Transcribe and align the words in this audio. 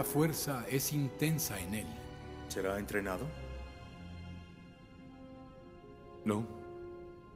La 0.00 0.04
fuerza 0.04 0.64
es 0.66 0.94
intensa 0.94 1.60
en 1.60 1.74
él. 1.74 1.86
¿Será 2.48 2.78
entrenado? 2.78 3.26
No, 6.24 6.46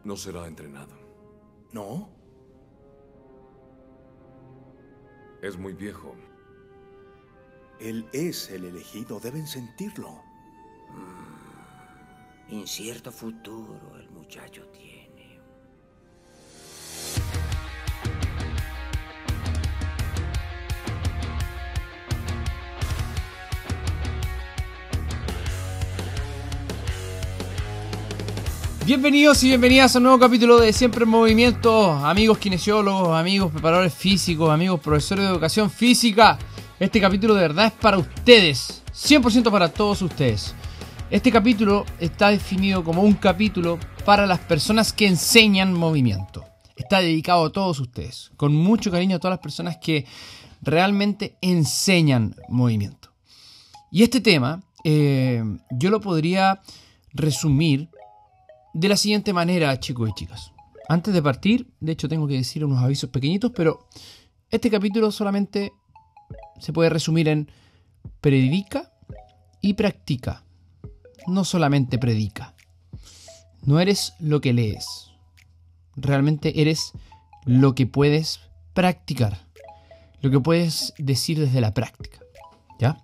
no 0.03 0.17
será 0.17 0.47
entrenado. 0.47 0.95
¿No? 1.73 2.09
Es 5.43 5.59
muy 5.59 5.75
viejo. 5.75 6.15
Él 7.81 8.09
es 8.15 8.49
el 8.51 8.65
elegido, 8.65 9.21
deben 9.21 9.47
sentirlo. 9.47 10.23
Incierto 12.49 13.13
futuro 13.13 13.95
el 13.99 14.09
muchacho 14.09 14.67
tiene. 14.69 14.94
Bienvenidos 28.87 29.43
y 29.43 29.49
bienvenidas 29.49 29.95
a 29.95 29.99
un 29.99 30.03
nuevo 30.03 30.19
capítulo 30.19 30.61
de 30.61 30.71
Siempre 30.71 31.05
en 31.05 31.09
Movimiento, 31.09 31.91
amigos 31.91 32.37
kinesiólogos, 32.37 33.19
amigos 33.19 33.51
preparadores 33.51 33.95
físicos, 33.95 34.51
amigos 34.51 34.79
profesores 34.79 35.25
de 35.25 35.31
educación 35.31 35.71
física. 35.71 36.39
Este 36.79 37.01
capítulo 37.01 37.33
de 37.33 37.41
verdad 37.41 37.69
es 37.69 37.73
para 37.73 37.97
ustedes, 37.97 38.83
100% 38.93 39.51
para 39.51 39.71
todos 39.73 40.03
ustedes. 40.03 40.55
Este 41.11 41.33
capítulo 41.33 41.87
está 41.99 42.29
definido 42.29 42.85
como 42.85 43.01
un 43.01 43.15
capítulo 43.15 43.79
para 44.05 44.27
las 44.27 44.41
personas 44.41 44.93
que 44.93 45.07
enseñan 45.07 45.73
movimiento. 45.73 46.45
Está 46.77 47.01
dedicado 47.01 47.47
a 47.47 47.53
todos 47.53 47.81
ustedes, 47.81 48.33
con 48.37 48.55
mucho 48.55 48.91
cariño 48.91 49.17
a 49.17 49.19
todas 49.19 49.39
las 49.39 49.43
personas 49.43 49.79
que 49.79 50.05
realmente 50.61 51.39
enseñan 51.41 52.37
movimiento. 52.51 53.09
Y 53.91 54.03
este 54.03 54.21
tema 54.21 54.63
eh, 54.85 55.43
yo 55.71 55.89
lo 55.89 56.03
podría 56.03 56.61
resumir 57.15 57.89
de 58.75 58.89
la 58.89 58.97
siguiente 58.97 59.33
manera, 59.33 59.79
chicos 59.81 60.11
y 60.11 60.13
chicas. 60.13 60.53
Antes 60.89 61.15
de 61.15 61.23
partir, 61.23 61.69
de 61.81 61.93
hecho 61.93 62.09
tengo 62.09 62.27
que 62.27 62.35
decir 62.35 62.65
unos 62.65 62.83
avisos 62.83 63.09
pequeñitos, 63.09 63.53
pero 63.55 63.89
este 64.51 64.71
capítulo 64.71 65.11
solamente 65.11 65.73
se 66.61 66.73
puede 66.73 66.91
resumir 66.91 67.29
en 67.29 67.51
predica 68.21 68.93
y 69.63 69.75
practica. 69.75 70.45
No 71.27 71.45
solamente 71.45 71.99
predica. 71.99 72.55
No 73.63 73.81
eres 73.81 74.13
lo 74.19 74.41
que 74.41 74.53
lees. 74.53 75.11
Realmente 75.97 76.61
eres 76.61 76.93
lo 77.47 77.75
que 77.75 77.87
puedes 77.87 78.41
practicar. 78.75 79.47
Lo 80.21 80.31
que 80.31 80.41
puedes 80.41 80.93
decir 80.99 81.39
desde 81.39 81.61
la 81.61 81.73
práctica. 81.73 82.19
¿Ya? 82.79 82.99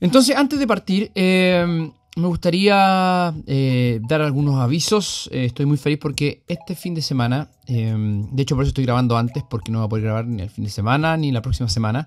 Entonces, 0.00 0.36
antes 0.36 0.58
de 0.58 0.66
partir, 0.66 1.12
eh, 1.14 1.92
me 2.16 2.26
gustaría 2.26 3.32
eh, 3.46 4.00
dar 4.08 4.20
algunos 4.20 4.56
avisos. 4.56 5.28
Eh, 5.32 5.44
estoy 5.44 5.66
muy 5.66 5.76
feliz 5.76 5.98
porque 6.00 6.42
este 6.48 6.74
fin 6.74 6.94
de 6.94 7.02
semana, 7.02 7.50
em, 7.66 8.28
de 8.30 8.42
hecho 8.42 8.56
por 8.56 8.64
eso 8.64 8.70
estoy 8.70 8.84
grabando 8.84 9.16
antes 9.16 9.44
porque 9.48 9.70
no 9.70 9.78
voy 9.78 9.86
a 9.86 9.88
poder 9.88 10.04
grabar 10.04 10.26
ni 10.26 10.42
el 10.42 10.50
fin 10.50 10.64
de 10.64 10.70
semana 10.70 11.16
ni 11.16 11.30
la 11.30 11.40
próxima 11.42 11.68
semana. 11.68 12.04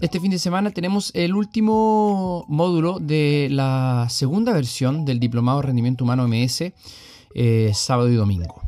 Este 0.00 0.20
fin 0.20 0.30
de 0.30 0.38
semana 0.38 0.70
tenemos 0.70 1.12
el 1.14 1.34
último 1.34 2.44
módulo 2.48 2.98
de 2.98 3.48
la 3.50 4.06
segunda 4.10 4.52
versión 4.52 5.04
del 5.04 5.20
Diplomado 5.20 5.60
de 5.60 5.66
Rendimiento 5.66 6.04
Humano 6.04 6.26
MS, 6.26 6.72
eh, 7.34 7.70
sábado 7.74 8.10
y 8.10 8.14
domingo. 8.14 8.60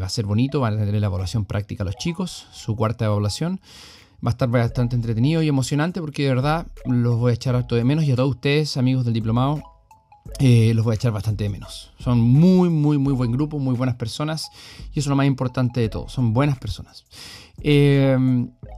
va 0.00 0.06
a 0.06 0.08
ser 0.08 0.24
bonito, 0.24 0.60
van 0.60 0.74
a 0.74 0.86
tener 0.86 1.00
la 1.00 1.08
evaluación 1.08 1.44
práctica 1.44 1.82
a 1.82 1.86
los 1.86 1.96
chicos, 1.96 2.46
su 2.52 2.74
cuarta 2.76 3.04
evaluación. 3.04 3.60
Va 4.26 4.30
a 4.30 4.32
estar 4.32 4.48
bastante 4.48 4.96
entretenido 4.96 5.42
y 5.42 5.48
emocionante 5.48 6.00
porque 6.00 6.22
de 6.22 6.30
verdad 6.30 6.66
los 6.86 7.18
voy 7.18 7.32
a 7.32 7.34
echar 7.34 7.54
harto 7.54 7.74
de 7.74 7.84
menos 7.84 8.04
y 8.04 8.12
a 8.12 8.16
todos 8.16 8.30
ustedes, 8.30 8.78
amigos 8.78 9.04
del 9.04 9.12
diplomado, 9.12 9.62
eh, 10.38 10.72
los 10.74 10.84
voy 10.84 10.92
a 10.92 10.96
echar 10.96 11.12
bastante 11.12 11.44
de 11.44 11.50
menos. 11.50 11.92
Son 11.98 12.20
muy, 12.20 12.68
muy, 12.68 12.98
muy 12.98 13.12
buen 13.12 13.32
grupo, 13.32 13.58
muy 13.58 13.74
buenas 13.74 13.96
personas. 13.96 14.50
Y 14.92 14.98
eso 14.98 15.00
es 15.00 15.06
lo 15.06 15.16
más 15.16 15.26
importante 15.26 15.80
de 15.80 15.88
todo, 15.88 16.08
son 16.08 16.32
buenas 16.32 16.58
personas. 16.58 17.04
Eh, 17.62 18.16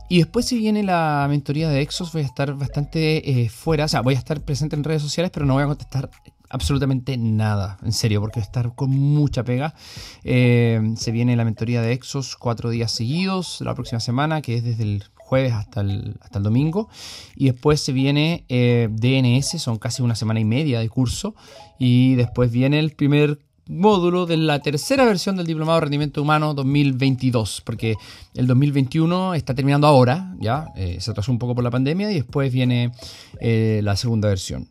y 0.09 0.19
después 0.19 0.47
si 0.47 0.57
viene 0.59 0.83
la 0.83 1.27
mentoría 1.29 1.69
de 1.69 1.81
Exos, 1.81 2.13
voy 2.13 2.23
a 2.23 2.27
estar 2.27 2.55
bastante 2.55 3.43
eh, 3.43 3.49
fuera, 3.49 3.85
o 3.85 3.89
sea, 3.89 4.01
voy 4.01 4.15
a 4.15 4.19
estar 4.19 4.41
presente 4.41 4.77
en 4.77 4.85
redes 4.85 5.03
sociales, 5.03 5.31
pero 5.33 5.45
no 5.45 5.55
voy 5.55 5.65
a 5.65 5.67
contestar 5.67 6.11
absolutamente 6.49 7.19
nada, 7.19 7.77
en 7.83 7.93
serio, 7.93 8.21
porque 8.21 8.41
voy 8.41 8.45
a 8.45 8.47
estar 8.47 8.75
con 8.75 8.91
mucha 8.91 9.45
pega. 9.45 9.75
se 10.23 11.11
viene 11.13 11.37
la 11.37 11.45
mentoría 11.45 11.83
de 11.83 11.93
Exos 11.93 12.37
cuatro 12.37 12.71
días 12.71 12.91
seguidos, 12.91 13.61
la 13.61 13.75
próxima 13.75 14.01
semana, 14.01 14.41
que 14.41 14.57
es 14.57 14.65
desde 14.65 14.85
el 14.85 15.05
jueves 15.29 15.53
hasta 15.53 15.83
el, 15.83 16.17
hasta 16.21 16.39
el 16.39 16.45
domingo. 16.45 16.89
Y 17.37 17.47
después 17.47 17.81
se 17.81 17.93
viene 17.93 18.45
eh, 18.49 18.89
DNS, 18.91 19.61
son 19.61 19.79
casi 19.79 20.03
una 20.03 20.15
semana 20.15 20.41
y 20.41 20.45
media 20.45 20.81
de 20.81 20.89
curso. 20.89 21.35
Y 21.79 22.15
después 22.15 22.51
viene 22.51 22.79
el 22.79 22.93
primer 22.93 23.39
módulo 23.67 24.25
de 24.25 24.39
la 24.39 24.61
tercera 24.61 25.05
versión 25.05 25.37
del 25.37 25.47
Diplomado 25.47 25.77
de 25.77 25.83
Rendimiento 25.83 26.23
Humano 26.23 26.55
2022, 26.55 27.63
porque 27.67 27.97
el 28.35 28.47
2021 28.47 29.35
está 29.35 29.55
terminando 29.55 29.87
ahora, 29.87 30.35
ya 30.41 30.69
eh, 30.75 30.97
se 31.01 31.11
atrasó 31.11 31.31
un 31.31 31.39
poco 31.39 31.55
por 31.55 31.63
la 31.63 31.71
pandemia 31.71 32.11
y 32.11 32.15
después 32.15 32.51
viene 32.51 32.93
eh, 33.41 33.81
la 33.85 33.95
segunda 33.97 34.29
versión. 34.29 34.69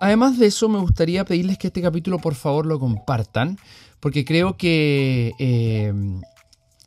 además 0.00 0.38
de 0.38 0.46
eso, 0.46 0.68
me 0.68 0.78
gustaría 0.78 1.24
pedirles 1.24 1.56
que 1.56 1.68
este 1.68 1.80
capítulo 1.80 2.18
por 2.18 2.34
favor 2.34 2.66
lo 2.66 2.78
compartan, 2.78 3.58
porque 3.98 4.26
creo 4.26 4.58
que 4.58 5.32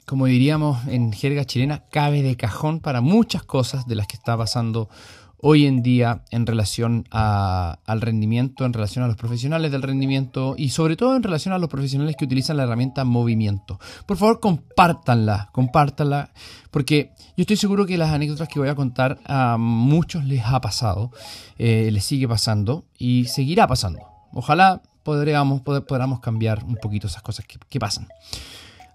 como 0.07 0.25
diríamos 0.25 0.87
en 0.87 1.11
jerga 1.11 1.43
chilena, 1.43 1.83
cabe 1.91 2.23
de 2.23 2.37
cajón 2.37 2.79
para 2.79 3.01
muchas 3.01 3.43
cosas 3.43 3.87
de 3.87 3.95
las 3.95 4.07
que 4.07 4.15
está 4.15 4.37
pasando 4.37 4.87
hoy 5.35 5.65
en 5.65 5.83
día 5.83 6.23
en 6.31 6.45
relación 6.45 7.05
al 7.11 8.01
rendimiento, 8.01 8.63
en 8.63 8.71
relación 8.71 9.03
a 9.03 9.09
los 9.09 9.17
profesionales 9.17 9.69
del 9.69 9.81
rendimiento 9.81 10.55
y 10.57 10.69
sobre 10.69 10.95
todo 10.95 11.17
en 11.17 11.23
relación 11.23 11.53
a 11.53 11.57
los 11.57 11.69
profesionales 11.69 12.15
que 12.17 12.23
utilizan 12.23 12.55
la 12.55 12.63
herramienta 12.63 13.03
movimiento. 13.03 13.81
Por 14.05 14.15
favor, 14.15 14.39
compártanla, 14.39 15.49
compártanla, 15.51 16.31
porque 16.71 17.11
yo 17.35 17.41
estoy 17.41 17.57
seguro 17.57 17.85
que 17.85 17.97
las 17.97 18.13
anécdotas 18.13 18.47
que 18.47 18.59
voy 18.59 18.69
a 18.69 18.75
contar 18.75 19.19
a 19.25 19.57
muchos 19.59 20.23
les 20.23 20.41
ha 20.45 20.61
pasado, 20.61 21.11
eh, 21.57 21.89
les 21.91 22.05
sigue 22.05 22.29
pasando 22.29 22.85
y 22.97 23.25
seguirá 23.25 23.67
pasando. 23.67 23.99
Ojalá 24.31 24.81
podamos, 25.03 25.63
podamos 25.63 26.21
cambiar 26.21 26.63
un 26.63 26.77
poquito 26.77 27.07
esas 27.07 27.23
cosas 27.23 27.45
que 27.45 27.77
pasan. 27.77 28.07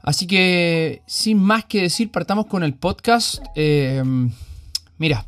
Así 0.02 0.26
que, 0.26 1.02
sin 1.06 1.38
más 1.38 1.64
que 1.64 1.82
decir, 1.82 2.10
partamos 2.10 2.46
con 2.46 2.64
el 2.64 2.74
podcast. 2.74 3.42
Eh, 3.54 4.02
mira, 4.98 5.26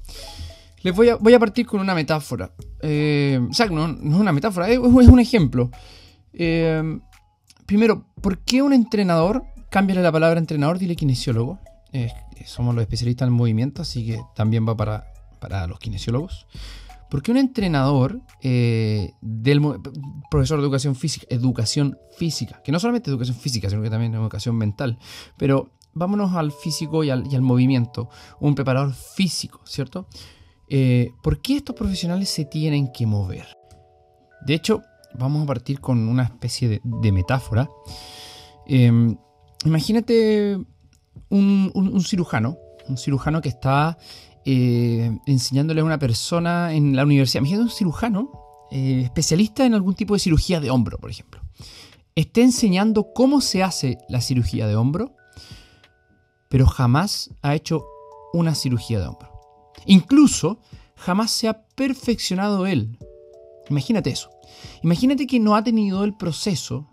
les 0.83 0.95
voy 0.95 1.11
a, 1.11 1.17
voy 1.17 1.35
a, 1.35 1.39
partir 1.39 1.67
con 1.67 1.81
una 1.81 1.95
metáfora. 1.95 2.51
Eh, 2.83 3.41
o 3.49 3.55
sea, 3.55 3.67
no, 3.67 3.87
es 3.87 3.99
una 4.01 4.33
metáfora, 4.33 4.69
es, 4.69 4.79
un 4.79 5.21
ejemplo. 5.21 5.71
Eh, 6.33 6.99
primero, 7.67 8.07
¿por 8.21 8.39
qué 8.39 8.63
un 8.63 8.73
entrenador, 8.73 9.45
cámbiale 9.71 10.03
la 10.03 10.13
palabra 10.13 10.41
entrenador, 10.41 10.79
dile 10.79 10.97
kinesiólogo? 10.97 11.61
somos 12.45 12.75
los 12.75 12.83
especialistas 12.83 13.29
en 13.29 13.33
movimiento, 13.33 13.83
así 13.83 14.05
que 14.05 14.21
también 14.35 14.67
va 14.69 14.77
para, 14.77 15.07
para 15.39 15.69
los 15.69 15.79
kinesiólogos. 15.79 16.47
Porque 17.15 17.31
un 17.31 17.37
entrenador 17.37 18.23
eh, 18.43 19.13
del 19.21 19.61
profesor 20.29 20.59
de 20.59 20.65
educación 20.65 20.97
física, 20.97 21.25
educación 21.31 21.97
física, 22.19 22.61
que 22.65 22.73
no 22.73 22.81
solamente 22.81 23.09
educación 23.09 23.37
física, 23.37 23.71
sino 23.71 23.83
que 23.83 23.89
también 23.89 24.13
educación 24.15 24.57
mental, 24.57 24.99
pero 25.37 25.71
vámonos 25.93 26.35
al 26.35 26.51
físico 26.51 27.05
y 27.05 27.11
al, 27.11 27.41
movimiento, 27.41 28.09
un 28.41 28.57
preparador 28.57 28.95
físico, 28.95 29.61
¿cierto? 29.65 30.09
Eh, 30.69 31.13
¿Por 31.23 31.41
qué 31.41 31.59
estos 31.59 31.77
profesionales 31.77 32.31
se 32.31 32.47
tienen 32.47 32.91
que 32.91 33.07
mover? 33.07 33.47
De 34.45 34.55
hecho, 34.55 34.83
vamos 35.17 35.45
a 35.45 35.47
partir 35.47 35.79
con 35.81 36.09
una 36.09 36.25
especie 36.25 36.81
de, 36.83 37.13
metáfora. 37.13 37.71
Em, 38.67 39.17
imagínate 39.65 40.59
un 41.29 42.05
cirujano, 42.05 42.59
un 42.89 42.99
cirujano 42.99 43.41
que 43.41 43.51
está 43.51 43.99
eh, 44.47 45.19
enseñándole 45.27 45.81
a 45.81 45.85
una 45.85 45.99
persona 45.99 46.75
en 46.75 46.95
la 46.97 47.05
universidad, 47.05 47.41
imagínate 47.41 47.65
un 47.65 47.71
cirujano 47.71 48.31
eh, 48.71 49.03
especialista 49.05 49.65
en 49.65 49.75
algún 49.75 49.95
tipo 49.95 50.15
de 50.15 50.21
cirugía 50.21 50.61
de 50.61 50.71
hombro, 50.71 50.99
por 50.99 51.11
ejemplo, 51.11 51.41
esté 52.15 52.43
enseñando 52.43 53.13
cómo 53.15 53.41
se 53.41 53.63
hace 53.63 53.99
la 54.09 54.21
cirugía 54.21 54.67
de 54.67 54.77
hombro, 54.77 55.15
pero 56.49 56.67
jamás 56.67 57.31
ha 57.43 57.55
hecho 57.55 57.85
una 58.33 58.55
cirugía 58.55 59.01
de 59.01 59.07
hombro. 59.07 59.31
Incluso 59.87 60.61
jamás 60.97 61.31
se 61.31 61.49
ha 61.49 61.67
perfeccionado 61.67 62.67
él. 62.67 62.99
Imagínate 63.71 64.11
eso. 64.11 64.31
Imagínate 64.83 65.27
que 65.27 65.41
no 65.41 65.57
ha 65.57 65.65
tenido 65.65 66.05
el 66.05 66.15
proceso, 66.15 66.89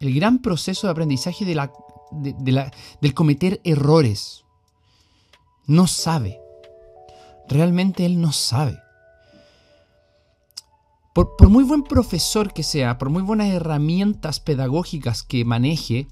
el 0.00 0.14
gran 0.14 0.40
proceso 0.40 0.86
de 0.86 0.90
aprendizaje 0.90 1.44
del 1.44 3.14
cometer 3.14 3.60
errores. 3.64 4.44
No 5.66 5.86
sabe. 5.86 6.40
Realmente 7.48 8.04
él 8.04 8.20
no 8.20 8.32
sabe. 8.32 8.80
Por, 11.14 11.48
muy 11.48 11.64
buen 11.64 11.82
profesor 11.82 12.52
que 12.52 12.62
sea, 12.62 12.96
por 12.98 13.10
muy 13.10 13.22
buenas 13.22 13.48
herramientas 13.48 14.38
pedagógicas 14.38 15.24
que 15.24 15.44
maneje, 15.44 16.06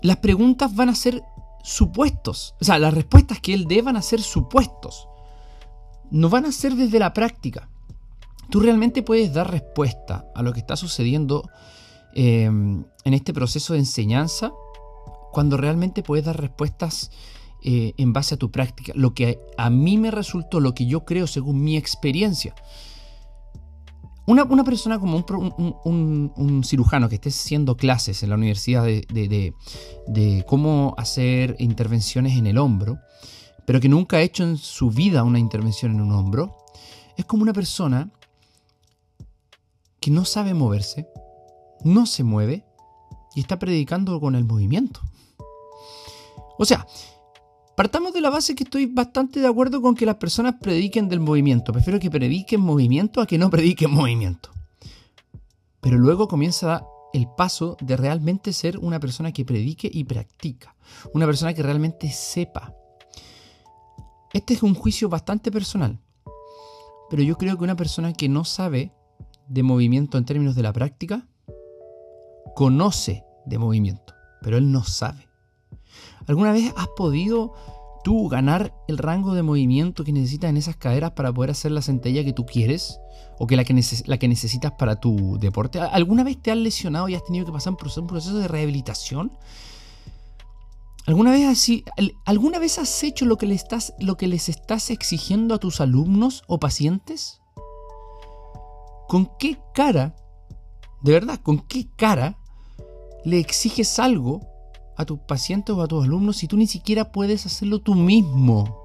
las 0.00 0.16
preguntas 0.18 0.74
van 0.74 0.88
a 0.88 0.94
ser 0.94 1.22
supuestos. 1.62 2.54
O 2.60 2.64
sea, 2.64 2.78
las 2.78 2.94
respuestas 2.94 3.40
que 3.40 3.52
él 3.52 3.66
dé 3.66 3.82
van 3.82 3.96
a 3.96 4.02
ser 4.02 4.22
supuestos. 4.22 5.06
No 6.10 6.30
van 6.30 6.46
a 6.46 6.52
ser 6.52 6.74
desde 6.76 6.98
la 6.98 7.12
práctica. 7.12 7.68
Tú 8.48 8.60
realmente 8.60 9.02
puedes 9.02 9.34
dar 9.34 9.50
respuesta 9.50 10.24
a 10.34 10.42
lo 10.42 10.54
que 10.54 10.60
está 10.60 10.76
sucediendo 10.76 11.50
eh, 12.14 12.44
en 12.44 13.14
este 13.14 13.34
proceso 13.34 13.74
de 13.74 13.80
enseñanza 13.80 14.50
cuando 15.30 15.56
realmente 15.56 16.02
puedes 16.02 16.24
dar 16.24 16.40
respuestas 16.40 17.10
eh, 17.62 17.92
en 17.96 18.12
base 18.12 18.34
a 18.34 18.38
tu 18.38 18.50
práctica. 18.50 18.92
Lo 18.94 19.14
que 19.14 19.38
a 19.56 19.70
mí 19.70 19.98
me 19.98 20.10
resultó, 20.10 20.60
lo 20.60 20.74
que 20.74 20.86
yo 20.86 21.04
creo 21.04 21.26
según 21.26 21.62
mi 21.62 21.76
experiencia. 21.76 22.54
Una, 24.26 24.64
persona 24.64 25.00
como 25.00 25.24
un, 25.84 26.62
cirujano 26.64 27.08
que 27.08 27.16
esté 27.16 27.30
haciendo 27.30 27.76
clases 27.76 28.22
en 28.22 28.30
la 28.30 28.36
universidad 28.36 28.84
de, 28.84 30.44
cómo 30.46 30.94
hacer 30.96 31.56
intervenciones 31.58 32.38
en 32.38 32.46
el 32.46 32.58
hombro, 32.58 33.00
pero 33.66 33.80
que 33.80 33.88
nunca 33.88 34.18
ha 34.18 34.22
hecho 34.22 34.44
en 34.44 34.56
su 34.56 34.90
vida 34.90 35.24
una 35.24 35.40
intervención 35.40 35.90
en 35.90 36.00
un 36.00 36.12
hombro, 36.12 36.56
es 37.16 37.24
como 37.24 37.42
una 37.42 37.52
persona 37.52 38.08
que 40.00 40.12
no 40.12 40.24
sabe 40.24 40.54
moverse, 40.54 41.08
no 41.82 42.06
se 42.06 42.22
mueve 42.22 42.64
y 43.34 43.40
está 43.40 43.58
predicando 43.58 44.20
con 44.20 44.36
el 44.36 44.44
movimiento. 44.44 45.00
O 46.56 46.64
sea, 46.64 46.86
Partamos 47.76 48.12
de 48.12 48.20
la 48.20 48.30
base 48.30 48.54
que 48.54 48.64
estoy 48.64 48.86
bastante 48.86 49.40
de 49.40 49.46
acuerdo 49.46 49.80
con 49.80 49.94
que 49.94 50.06
las 50.06 50.16
personas 50.16 50.56
prediquen 50.60 51.08
del 51.08 51.20
movimiento. 51.20 51.72
Prefiero 51.72 51.98
que 51.98 52.10
prediquen 52.10 52.60
movimiento 52.60 53.20
a 53.20 53.26
que 53.26 53.38
no 53.38 53.48
prediquen 53.48 53.90
movimiento. 53.90 54.50
Pero 55.80 55.96
luego 55.96 56.28
comienza 56.28 56.84
el 57.12 57.26
paso 57.36 57.76
de 57.80 57.96
realmente 57.96 58.52
ser 58.52 58.78
una 58.78 59.00
persona 59.00 59.32
que 59.32 59.44
predique 59.44 59.90
y 59.92 60.04
practica. 60.04 60.76
Una 61.14 61.26
persona 61.26 61.54
que 61.54 61.62
realmente 61.62 62.10
sepa. 62.10 62.74
Este 64.32 64.54
es 64.54 64.62
un 64.62 64.74
juicio 64.74 65.08
bastante 65.08 65.50
personal. 65.50 65.98
Pero 67.08 67.22
yo 67.22 67.36
creo 67.36 67.56
que 67.56 67.64
una 67.64 67.76
persona 67.76 68.12
que 68.12 68.28
no 68.28 68.44
sabe 68.44 68.92
de 69.50 69.64
movimiento 69.64 70.16
en 70.16 70.24
términos 70.24 70.54
de 70.54 70.62
la 70.62 70.72
práctica, 70.72 71.26
conoce 72.54 73.24
de 73.46 73.58
movimiento, 73.58 74.14
pero 74.42 74.58
él 74.58 74.70
no 74.70 74.84
sabe. 74.84 75.29
¿Alguna 76.30 76.52
vez 76.52 76.72
has 76.76 76.86
podido 76.86 77.54
tú 78.04 78.28
ganar 78.28 78.72
el 78.86 78.98
rango 78.98 79.34
de 79.34 79.42
movimiento 79.42 80.04
que 80.04 80.12
necesitas 80.12 80.48
en 80.48 80.58
esas 80.58 80.76
caderas 80.76 81.10
para 81.10 81.32
poder 81.32 81.50
hacer 81.50 81.72
la 81.72 81.82
centella 81.82 82.22
que 82.22 82.32
tú 82.32 82.46
quieres? 82.46 83.00
¿O 83.40 83.48
que 83.48 83.56
la, 83.56 83.64
que 83.64 83.74
la 84.04 84.16
que 84.16 84.28
necesitas 84.28 84.70
para 84.78 85.00
tu 85.00 85.40
deporte? 85.40 85.80
¿Alguna 85.80 86.22
vez 86.22 86.40
te 86.40 86.52
has 86.52 86.56
lesionado 86.56 87.08
y 87.08 87.16
has 87.16 87.24
tenido 87.24 87.46
que 87.46 87.50
pasar 87.50 87.76
por 87.76 87.88
un 87.98 88.06
proceso 88.06 88.38
de 88.38 88.46
rehabilitación? 88.46 89.32
¿Alguna 91.04 91.32
vez, 91.32 91.48
así, 91.48 91.82
¿Alguna 92.24 92.60
vez 92.60 92.78
has 92.78 93.02
hecho 93.02 93.24
lo 93.24 93.36
que, 93.36 93.46
le 93.46 93.56
estás, 93.56 93.92
lo 93.98 94.16
que 94.16 94.28
les 94.28 94.48
estás 94.48 94.90
exigiendo 94.90 95.56
a 95.56 95.58
tus 95.58 95.80
alumnos 95.80 96.44
o 96.46 96.60
pacientes? 96.60 97.40
¿Con 99.08 99.32
qué 99.36 99.58
cara, 99.74 100.14
de 101.02 101.10
verdad, 101.10 101.40
con 101.42 101.58
qué 101.58 101.88
cara 101.96 102.38
le 103.24 103.40
exiges 103.40 103.98
algo 103.98 104.49
a 105.00 105.06
tus 105.06 105.18
pacientes 105.20 105.74
o 105.74 105.82
a 105.82 105.88
tus 105.88 106.04
alumnos 106.04 106.36
si 106.36 106.46
tú 106.46 106.56
ni 106.56 106.66
siquiera 106.66 107.10
puedes 107.10 107.46
hacerlo 107.46 107.80
tú 107.80 107.94
mismo? 107.94 108.76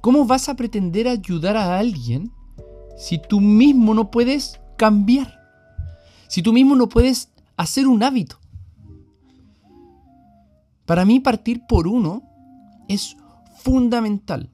¿Cómo 0.00 0.24
vas 0.24 0.48
a 0.48 0.54
pretender 0.54 1.08
ayudar 1.08 1.56
a 1.56 1.78
alguien 1.78 2.30
si 2.96 3.18
tú 3.18 3.40
mismo 3.40 3.94
no 3.94 4.10
puedes 4.10 4.60
cambiar? 4.76 5.40
Si 6.28 6.42
tú 6.42 6.52
mismo 6.52 6.76
no 6.76 6.88
puedes 6.88 7.30
hacer 7.56 7.88
un 7.88 8.02
hábito. 8.02 8.38
Para 10.84 11.04
mí 11.04 11.18
partir 11.18 11.62
por 11.66 11.88
uno 11.88 12.22
es 12.88 13.16
fundamental. 13.56 14.50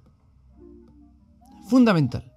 Fundamental. 1.68 2.32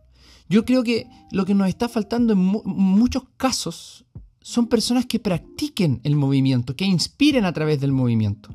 Yo 0.50 0.66
creo 0.66 0.84
que 0.84 1.08
lo 1.32 1.46
que 1.46 1.56
nos 1.56 1.70
está 1.70 1.88
faltando 1.88 2.34
en 2.34 2.40
muchos 2.40 3.24
casos 3.38 4.06
son 4.46 4.68
personas 4.68 5.08
que 5.08 5.20
practiquen 5.20 6.02
el 6.04 6.16
movimiento, 6.16 6.76
que 6.76 6.86
inspiren 6.86 7.46
a 7.46 7.52
través 7.52 7.82
del 7.82 7.92
movimiento. 7.92 8.54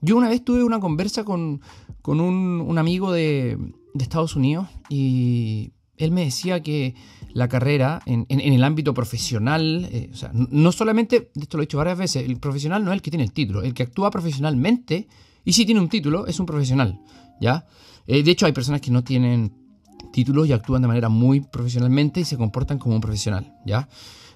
Yo 0.00 0.16
una 0.16 0.28
vez 0.28 0.44
tuve 0.44 0.64
una 0.64 0.80
conversa 0.80 1.22
con, 1.22 1.60
un, 2.04 2.78
amigo 2.78 3.12
de, 3.12 3.56
Estados 3.94 4.34
Unidos 4.34 4.66
y 4.88 5.70
él 5.98 6.10
me 6.10 6.24
decía 6.24 6.64
que 6.64 6.96
la 7.32 7.46
carrera 7.46 8.02
en, 8.06 8.26
el 8.28 8.64
ámbito 8.64 8.92
profesional, 8.92 9.88
eh, 9.92 10.10
o 10.12 10.16
sea, 10.16 10.32
no 10.34 10.72
solamente, 10.72 11.30
esto 11.40 11.56
lo 11.56 11.62
he 11.62 11.66
dicho 11.66 11.78
varias 11.78 11.98
veces, 11.98 12.28
el 12.28 12.40
profesional 12.40 12.84
no 12.84 12.90
es 12.90 12.96
el 12.96 13.02
que 13.02 13.12
tiene 13.12 13.22
el 13.22 13.32
título, 13.32 13.62
el 13.62 13.72
que 13.72 13.84
actúa 13.84 14.10
profesionalmente 14.10 15.06
y 15.44 15.52
si 15.52 15.64
tiene 15.64 15.80
un 15.80 15.88
título 15.88 16.26
es 16.26 16.40
un 16.40 16.46
profesional, 16.46 17.00
¿ya? 17.40 17.68
Eh, 18.08 18.24
de 18.24 18.32
hecho 18.32 18.46
hay 18.46 18.52
personas 18.52 18.80
que 18.80 18.90
no 18.90 19.04
tienen 19.04 19.69
títulos 20.12 20.48
y 20.48 20.52
actúan 20.52 20.82
de 20.82 20.88
manera 20.88 21.08
muy 21.08 21.40
profesionalmente 21.40 22.20
y 22.20 22.24
se 22.24 22.36
comportan 22.36 22.78
como 22.78 22.94
un 22.94 23.00
profesional, 23.00 23.54
¿ya? 23.64 23.88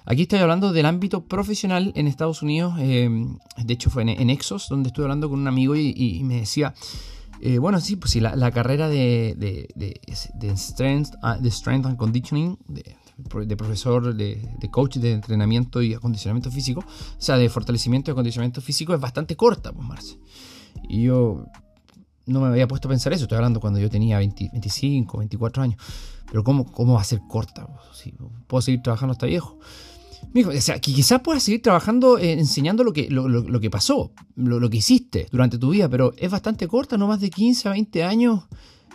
Aquí 0.07 0.23
estoy 0.23 0.41
hablando 0.41 0.73
del 0.73 0.85
ámbito 0.85 1.25
profesional 1.25 1.93
en 1.95 2.07
Estados 2.07 2.43
Unidos, 2.43 2.75
eh, 2.79 3.09
de 3.57 3.73
hecho 3.73 3.89
fue 3.89 4.03
en, 4.03 4.29
Exos, 4.31 4.69
donde 4.69 4.89
estuve 4.89 5.07
hablando 5.07 5.31
con 5.31 5.41
un 5.41 5.49
amigo 5.49 5.75
y, 5.77 6.21
me 6.25 6.41
decía, 6.41 6.75
eh, 7.41 7.59
bueno, 7.59 7.81
sí, 7.81 7.97
pues 7.97 8.13
sí, 8.13 8.21
la, 8.21 8.51
carrera 8.51 8.89
de, 8.89 9.35
de, 9.37 10.57
strength, 10.57 11.15
ah, 11.23 11.39
de 11.39 11.51
strength 11.51 11.87
and 11.87 11.97
conditioning, 11.97 12.59
de, 12.69 13.57
profesor, 13.57 14.15
de, 14.15 14.69
coach 14.71 14.97
de 14.97 15.13
entrenamiento 15.13 15.81
y 15.81 15.95
acondicionamiento 15.95 16.51
físico, 16.51 16.81
o 16.81 17.23
sea, 17.23 17.39
de 17.39 17.49
fortalecimiento 17.49 18.11
y 18.11 18.13
acondicionamiento 18.13 18.61
físico 18.61 18.93
es 18.95 19.01
bastante 19.01 19.37
corta, 19.37 19.73
pues 19.73 19.89
Marce. 19.89 20.19
Y 20.87 21.05
yo 21.05 21.47
no 22.27 22.41
me 22.41 22.49
había 22.49 22.67
puesto 22.67 22.89
a 22.89 22.91
pensar 22.91 23.13
eso. 23.13 23.25
Estoy 23.25 23.37
hablando 23.37 23.61
cuando 23.61 23.79
yo 23.79 23.91
tenía 23.91 24.19
25, 24.19 25.19
24 25.19 25.63
años. 25.63 25.83
Pero 26.27 26.43
¿cómo, 26.43 26.71
cómo 26.71 26.95
va 26.95 27.01
a 27.01 27.05
ser 27.05 27.21
corta? 27.29 27.67
Si 27.93 28.15
puedo 28.47 28.63
seguir 28.63 28.83
trabajando 28.83 29.13
hasta 29.13 29.27
viejo. 29.27 29.59
Me 30.33 30.45
o 30.45 30.61
sea, 30.61 30.79
quizás 30.79 31.21
puedas 31.21 31.43
seguir 31.43 31.63
trabajando 31.63 32.19
eh, 32.19 32.33
enseñando 32.33 32.83
lo 32.83 32.93
que, 32.93 33.09
lo, 33.11 33.61
que 33.61 33.71
pasó, 33.71 34.11
lo, 34.37 34.71
que 34.71 34.79
hiciste 34.79 35.27
durante 35.31 35.59
tu 35.59 35.71
vida, 35.71 35.89
pero 35.89 36.15
es 36.17 36.31
bastante 36.31 36.67
corta, 36.67 36.97
no 36.97 37.07
más 37.07 37.21
de 37.21 37.31
15 37.31 37.69
a 37.69 37.73
20 37.73 38.05
años 38.05 38.41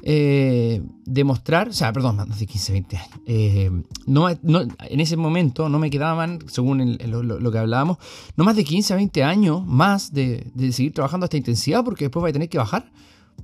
eh, 0.02 0.82
demostrar, 1.06 1.70
o 1.70 1.74
sea, 1.74 1.94
perdón, 1.94 2.18
más 2.18 2.40
de 2.40 2.48
15 2.48 2.72
a 2.72 2.74
20 2.74 2.98
años. 2.98 3.20
Eh, 3.28 3.72
no, 4.08 4.30
en 4.30 5.00
ese 5.00 5.18
momento 5.18 5.70
no 5.70 5.78
me 5.78 5.90
quedaban, 5.90 6.40
según 6.48 6.98
lo, 7.06 7.52
que 7.52 7.58
hablábamos, 7.58 7.98
no 8.36 8.44
más 8.44 8.56
de 8.56 8.64
15 8.64 8.94
a 8.94 8.96
20 8.96 9.24
años 9.24 9.66
más 9.66 10.12
de, 10.12 10.52
de 10.56 10.72
seguir 10.72 10.94
trabajando 10.94 11.26
a 11.26 11.28
esta 11.28 11.38
intensidad, 11.38 11.84
porque 11.84 12.06
después 12.06 12.24
va 12.24 12.30
a 12.30 12.34
tener 12.34 12.50
que 12.50 12.58
bajar 12.58 12.92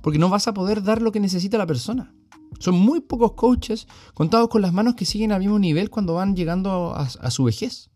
porque 0.00 0.18
no 0.18 0.28
vas 0.28 0.48
a 0.48 0.54
poder 0.54 0.82
dar 0.82 1.02
lo 1.02 1.12
que 1.12 1.20
necesita 1.20 1.58
la 1.58 1.66
persona. 1.66 2.12
Son 2.58 2.74
muy 2.74 3.00
pocos 3.00 3.32
coaches 3.32 3.86
contados 4.14 4.48
con 4.48 4.62
las 4.62 4.72
manos 4.72 4.94
que 4.94 5.04
siguen 5.04 5.32
al 5.32 5.40
mismo 5.40 5.58
nivel 5.58 5.90
cuando 5.90 6.14
van 6.14 6.34
llegando 6.34 6.94
a, 6.94 7.30
su 7.30 7.44
vejez. 7.44 7.90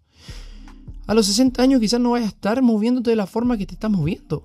A 1.07 1.15
los 1.15 1.27
60 1.27 1.63
años 1.63 1.81
quizás 1.81 2.01
no 2.01 2.11
vayas 2.11 2.29
a 2.29 2.35
estar 2.35 2.63
moviéndote 2.63 3.11
de 3.11 3.17
la 3.17 3.27
forma 3.27 3.57
que 3.57 3.67
te 3.67 3.75
estás 3.75 3.91
moviendo. 3.91 4.45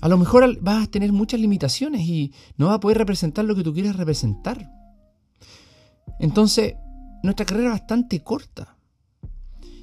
A 0.00 0.08
lo 0.08 0.18
mejor 0.18 0.58
vas 0.60 0.84
a 0.84 0.90
tener 0.90 1.12
muchas 1.12 1.40
limitaciones 1.40 2.02
y 2.02 2.32
no 2.56 2.66
vas 2.66 2.76
a 2.76 2.80
poder 2.80 2.98
representar 2.98 3.44
lo 3.44 3.54
que 3.54 3.62
tú 3.62 3.72
quieres 3.72 3.96
representar. 3.96 4.70
Entonces, 6.18 6.74
nuestra 7.22 7.46
carrera 7.46 7.74
es 7.74 7.80
bastante 7.80 8.22
corta. 8.22 8.76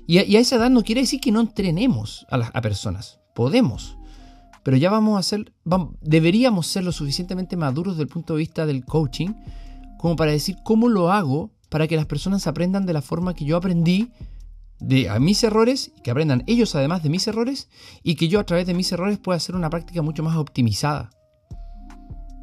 Y 0.08 0.18
a, 0.18 0.40
esa 0.40 0.56
edad 0.58 0.70
no 0.70 0.84
quiere 0.84 1.02
decir 1.02 1.20
que 1.20 1.32
no 1.32 1.42
entrenemos 1.42 2.26
a, 2.30 2.38
a 2.38 2.62
personas. 2.62 3.20
Podemos 3.36 3.98
pero 4.64 4.78
ya 4.78 4.90
vamos 4.90 5.20
a 5.20 5.24
ser, 5.24 5.54
deberíamos 6.02 6.68
ser 6.68 6.84
lo 6.84 6.92
suficientemente 6.92 7.58
maduros 7.58 7.96
desde 7.96 8.04
el 8.04 8.10
punto 8.10 8.34
de 8.34 8.40
vista 8.40 8.66
del 8.66 8.86
coaching 8.86 9.34
como 9.98 10.16
para 10.16 10.32
decir 10.32 10.58
cómo 10.64 10.90
lo 10.90 11.12
hago 11.12 11.52
para 11.70 11.88
que 11.88 11.96
las 11.96 12.06
personas 12.06 12.48
aprendan 12.48 12.86
de 12.86 12.94
la 12.94 13.02
forma 13.02 13.34
que 13.34 13.46
yo 13.46 13.58
aprendí 13.58 14.12
de 14.80 15.10
a 15.10 15.18
mis 15.20 15.44
errores, 15.44 15.94
que 16.04 16.12
aprendan 16.12 16.44
ellos 16.46 16.76
además 16.76 17.04
de 17.04 17.10
mis 17.10 17.26
errores 17.28 17.70
y 18.04 18.16
que 18.16 18.28
yo 18.28 18.40
a 18.40 18.46
través 18.46 18.68
de 18.68 18.74
mis 18.74 18.92
errores 18.92 19.18
pueda 19.18 19.38
hacer 19.38 19.56
una 19.56 19.70
práctica 19.70 20.02
mucho 20.02 20.24
más 20.24 20.36
optimizada. 20.36 21.10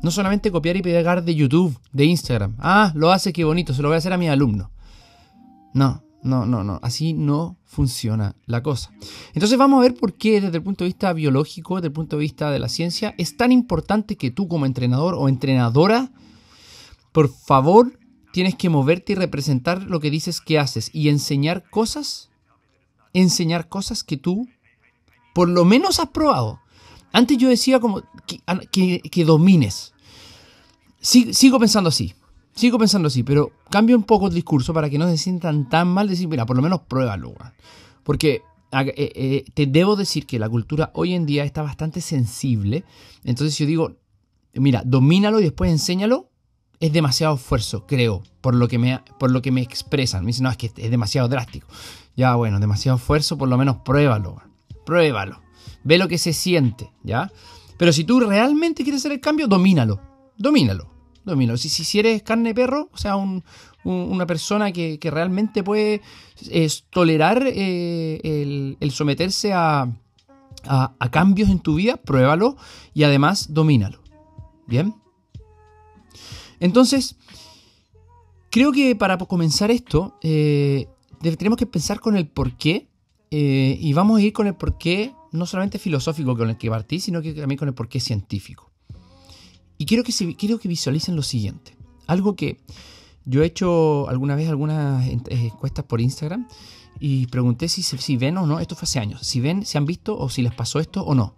No 0.02 0.10
solamente 0.10 0.50
copiar 0.50 0.76
y 0.76 0.82
pegar 0.82 1.22
de 1.22 1.34
YouTube, 1.34 1.78
de 1.92 2.06
Instagram. 2.06 2.56
Ah, 2.58 2.92
lo 2.94 3.12
hace, 3.12 3.32
qué 3.32 3.44
bonito, 3.44 3.74
se 3.74 3.82
lo 3.82 3.88
voy 3.88 3.96
a 3.96 3.98
hacer 3.98 4.14
a 4.14 4.18
mi 4.18 4.28
alumno. 4.28 4.72
No, 5.74 6.02
no, 6.22 6.44
no, 6.44 6.64
no, 6.64 6.78
así 6.82 7.12
no 7.12 7.56
funciona 7.64 8.36
la 8.46 8.62
cosa. 8.62 8.92
Entonces 9.32 9.56
vamos 9.56 9.78
a 9.78 9.82
ver 9.82 9.94
por 9.94 10.14
qué 10.14 10.40
desde 10.40 10.58
el 10.58 10.62
punto 10.62 10.84
de 10.84 10.88
vista 10.88 11.12
biológico, 11.12 11.76
desde 11.76 11.88
el 11.88 11.92
punto 11.92 12.16
de 12.16 12.20
vista 12.20 12.50
de 12.50 12.58
la 12.58 12.68
ciencia, 12.68 13.14
es 13.16 13.36
tan 13.36 13.52
importante 13.52 14.16
que 14.16 14.30
tú 14.30 14.48
como 14.48 14.66
entrenador 14.66 15.14
o 15.14 15.28
entrenadora, 15.28 16.10
por 17.12 17.28
favor, 17.28 17.98
tienes 18.32 18.54
que 18.54 18.68
moverte 18.68 19.12
y 19.12 19.16
representar 19.16 19.82
lo 19.82 20.00
que 20.00 20.10
dices 20.10 20.40
que 20.40 20.58
haces 20.58 20.90
y 20.92 21.08
enseñar 21.08 21.68
cosas, 21.70 22.30
enseñar 23.12 23.68
cosas 23.68 24.04
que 24.04 24.16
tú 24.16 24.48
por 25.34 25.48
lo 25.48 25.64
menos 25.64 26.00
has 26.00 26.10
probado. 26.10 26.60
Antes 27.12 27.38
yo 27.38 27.48
decía 27.48 27.80
como 27.80 28.02
que, 28.26 29.24
domines. 29.24 29.92
sigo 31.00 31.58
pensando 31.58 31.88
así. 31.88 32.14
Sigo 32.60 32.78
pensando 32.78 33.08
así, 33.08 33.22
pero 33.22 33.52
cambio 33.70 33.96
un 33.96 34.02
poco 34.02 34.26
el 34.26 34.34
discurso 34.34 34.74
para 34.74 34.90
que 34.90 34.98
no 34.98 35.08
se 35.08 35.16
sientan 35.16 35.70
tan 35.70 35.88
mal. 35.88 36.06
Decir, 36.06 36.28
mira, 36.28 36.44
por 36.44 36.56
lo 36.56 36.60
menos 36.60 36.82
pruébalo. 36.82 37.32
Porque 38.02 38.42
eh, 38.70 38.92
eh, 38.96 39.44
te 39.54 39.64
debo 39.64 39.96
decir 39.96 40.26
que 40.26 40.38
la 40.38 40.46
cultura 40.46 40.90
hoy 40.92 41.14
en 41.14 41.24
día 41.24 41.44
está 41.44 41.62
bastante 41.62 42.02
sensible. 42.02 42.84
Entonces 43.24 43.56
yo 43.56 43.64
digo, 43.64 43.96
mira, 44.52 44.82
domínalo 44.84 45.40
y 45.40 45.44
después 45.44 45.70
enséñalo. 45.70 46.28
Es 46.80 46.92
demasiado 46.92 47.36
esfuerzo, 47.36 47.86
creo, 47.86 48.22
por 48.42 48.54
lo 48.54 48.68
que 48.68 48.76
me, 48.76 49.00
por 49.18 49.30
lo 49.30 49.40
que 49.40 49.52
me 49.52 49.62
expresan. 49.62 50.22
Me 50.22 50.26
dicen, 50.26 50.44
no, 50.44 50.50
es 50.50 50.58
que 50.58 50.66
es 50.66 50.90
demasiado 50.90 51.28
drástico. 51.28 51.66
Ya, 52.14 52.34
bueno, 52.34 52.60
demasiado 52.60 52.98
esfuerzo, 52.98 53.38
por 53.38 53.48
lo 53.48 53.56
menos 53.56 53.78
pruébalo. 53.86 54.42
Pruébalo. 54.84 55.40
Ve 55.82 55.96
lo 55.96 56.08
que 56.08 56.18
se 56.18 56.34
siente, 56.34 56.92
¿ya? 57.04 57.32
Pero 57.78 57.90
si 57.94 58.04
tú 58.04 58.20
realmente 58.20 58.82
quieres 58.82 59.00
hacer 59.00 59.12
el 59.12 59.20
cambio, 59.20 59.46
domínalo. 59.46 59.98
Domínalo. 60.36 60.89
Domínalo. 61.24 61.58
Si, 61.58 61.68
si 61.68 61.98
eres 61.98 62.22
carne 62.22 62.54
perro, 62.54 62.88
o 62.92 62.96
sea, 62.96 63.16
una 63.84 64.26
persona 64.26 64.72
que, 64.72 64.98
realmente 65.02 65.62
puede 65.62 66.02
tolerar 66.90 67.44
eh, 67.46 68.76
el, 68.80 68.90
someterse 68.90 69.52
a, 69.52 69.92
cambios 71.10 71.48
en 71.48 71.60
tu 71.60 71.76
vida, 71.76 71.96
pruébalo 71.96 72.56
y 72.94 73.04
además 73.04 73.52
domínalo. 73.52 74.00
¿Bien? 74.66 74.94
Entonces, 76.60 77.16
creo 78.50 78.72
que 78.72 78.94
para 78.94 79.16
comenzar 79.18 79.70
esto, 79.70 80.18
eh, 80.22 80.86
tenemos 81.20 81.58
que 81.58 81.66
pensar 81.66 82.00
con 82.00 82.16
el 82.16 82.28
por 82.28 82.56
qué. 82.56 82.88
Eh, 83.32 83.78
y 83.80 83.92
vamos 83.92 84.18
a 84.18 84.22
ir 84.22 84.32
con 84.32 84.48
el 84.48 84.56
porqué, 84.56 85.14
no 85.30 85.46
solamente 85.46 85.78
filosófico 85.78 86.36
con 86.36 86.50
el 86.50 86.58
que 86.58 86.68
partí, 86.68 86.98
sino 86.98 87.22
que 87.22 87.32
también 87.32 87.58
con 87.58 87.68
el 87.68 87.74
porqué 87.74 88.00
científico. 88.00 88.69
Y 89.80 89.86
quiero 89.86 90.04
que, 90.04 90.12
quiero 90.36 90.58
que 90.58 90.68
visualicen 90.68 91.16
lo 91.16 91.22
siguiente. 91.22 91.74
Algo 92.06 92.36
que 92.36 92.60
yo 93.24 93.42
he 93.42 93.46
hecho 93.46 94.10
alguna 94.10 94.36
vez 94.36 94.50
algunas 94.50 95.08
encuestas 95.08 95.86
por 95.86 96.02
Instagram 96.02 96.46
y 96.98 97.28
pregunté 97.28 97.66
si, 97.70 97.82
si 97.82 98.16
ven 98.18 98.36
o 98.36 98.46
no, 98.46 98.60
esto 98.60 98.76
fue 98.76 98.84
hace 98.84 98.98
años, 98.98 99.26
si 99.26 99.40
ven, 99.40 99.64
si 99.64 99.78
han 99.78 99.86
visto 99.86 100.18
o 100.18 100.28
si 100.28 100.42
les 100.42 100.52
pasó 100.52 100.80
esto 100.80 101.02
o 101.02 101.14
no. 101.14 101.34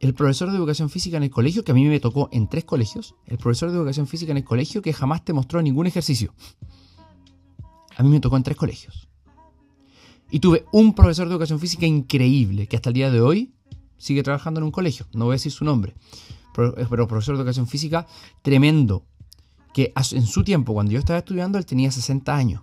El 0.00 0.14
profesor 0.14 0.50
de 0.50 0.56
educación 0.56 0.88
física 0.88 1.18
en 1.18 1.24
el 1.24 1.30
colegio, 1.30 1.62
que 1.62 1.72
a 1.72 1.74
mí 1.74 1.84
me 1.84 2.00
tocó 2.00 2.30
en 2.32 2.48
tres 2.48 2.64
colegios, 2.64 3.14
el 3.26 3.36
profesor 3.36 3.70
de 3.70 3.76
educación 3.76 4.06
física 4.06 4.30
en 4.30 4.38
el 4.38 4.44
colegio 4.44 4.80
que 4.80 4.94
jamás 4.94 5.22
te 5.26 5.34
mostró 5.34 5.60
ningún 5.60 5.86
ejercicio. 5.86 6.32
A 7.98 8.02
mí 8.02 8.08
me 8.08 8.20
tocó 8.20 8.38
en 8.38 8.44
tres 8.44 8.56
colegios. 8.56 9.10
Y 10.30 10.40
tuve 10.40 10.64
un 10.72 10.94
profesor 10.94 11.28
de 11.28 11.34
educación 11.34 11.60
física 11.60 11.84
increíble, 11.84 12.66
que 12.66 12.76
hasta 12.76 12.88
el 12.88 12.94
día 12.94 13.10
de 13.10 13.20
hoy 13.20 13.52
sigue 13.98 14.22
trabajando 14.22 14.60
en 14.60 14.64
un 14.64 14.70
colegio. 14.70 15.06
No 15.12 15.26
voy 15.26 15.32
a 15.32 15.34
decir 15.34 15.52
su 15.52 15.66
nombre. 15.66 15.94
Pero, 16.58 17.06
profesor 17.06 17.36
de 17.36 17.42
educación 17.42 17.68
física 17.68 18.06
tremendo. 18.42 19.04
Que 19.72 19.92
en 20.12 20.26
su 20.26 20.42
tiempo, 20.42 20.74
cuando 20.74 20.90
yo 20.90 20.98
estaba 20.98 21.20
estudiando, 21.20 21.56
él 21.56 21.64
tenía 21.64 21.92
60 21.92 22.34
años. 22.34 22.62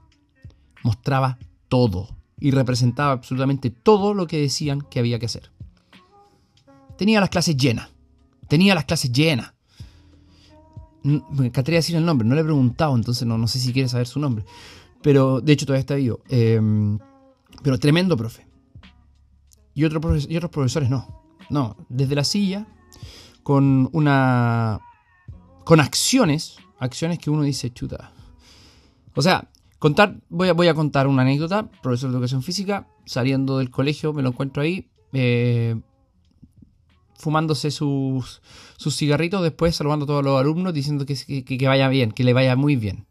Mostraba 0.84 1.38
todo. 1.70 2.10
Y 2.38 2.52
representaba 2.52 3.14
absolutamente 3.14 3.70
todo 3.70 4.14
lo 4.14 4.28
que 4.28 4.42
decían 4.42 4.82
que 4.82 5.00
había 5.00 5.18
que 5.18 5.28
hacer. 5.28 5.50
Tenía 6.98 7.22
las 7.22 7.30
clases 7.30 7.56
llenas. 7.56 7.90
Tenía 8.50 8.76
las 8.76 8.84
clases 8.84 9.14
llenas. 9.14 9.54
Me 11.04 11.46
encantaría 11.46 11.80
decir 11.80 11.96
el 11.96 12.04
nombre, 12.04 12.28
no 12.28 12.34
le 12.36 12.42
he 12.42 12.44
preguntado, 12.44 12.96
entonces 12.96 13.28
no, 13.28 13.38
no 13.38 13.48
sé 13.48 13.60
si 13.60 13.72
quiere 13.72 13.88
saber 13.88 14.08
su 14.08 14.20
nombre. 14.20 14.44
Pero 15.04 15.40
de 15.40 15.54
hecho 15.54 15.66
todavía 15.66 15.82
está 15.82 15.96
vivo. 15.96 16.20
Em, 16.28 17.00
pero 17.64 17.80
tremendo 17.80 18.18
profe. 18.18 18.46
Y, 19.74 19.82
y 19.82 19.86
otros 19.86 20.52
profesores 20.52 20.90
no. 20.90 21.24
No, 21.50 21.78
desde 21.90 22.16
la 22.16 22.24
silla, 22.24 22.68
con 23.46 23.88
una. 23.94 24.82
con 25.64 25.80
acciones. 25.80 26.58
Acciones 26.80 27.20
que 27.20 27.30
uno 27.30 27.44
dice, 27.44 27.72
chuta. 27.72 28.12
O 29.16 29.22
sea, 29.22 29.50
contar. 29.80 30.18
Voy 30.30 30.50
a, 30.50 30.54
voy 30.54 30.68
a 30.68 30.74
contar 30.74 31.08
una 31.08 31.22
anécdota. 31.22 31.70
Profesor 31.82 32.10
de 32.10 32.16
educación 32.16 32.44
física, 32.44 32.88
saliendo 33.06 33.60
del 33.60 33.70
colegio, 33.70 34.12
me 34.12 34.22
lo 34.22 34.30
encuentro 34.30 34.64
ahí. 34.64 34.90
Eh, 35.14 35.80
fumándose 37.18 37.72
sus, 37.72 38.42
sus 38.78 38.98
cigarritos, 38.98 39.42
después 39.42 39.76
saludando 39.76 40.04
a 40.04 40.08
todos 40.08 40.24
los 40.26 40.40
alumnos, 40.40 40.74
diciendo 40.74 41.06
que, 41.06 41.16
que 41.46 41.68
vaya 41.68 41.88
bien, 41.88 42.12
que 42.12 42.26
le 42.26 42.34
vaya 42.34 42.58
muy 42.58 42.76
bien 42.76 43.06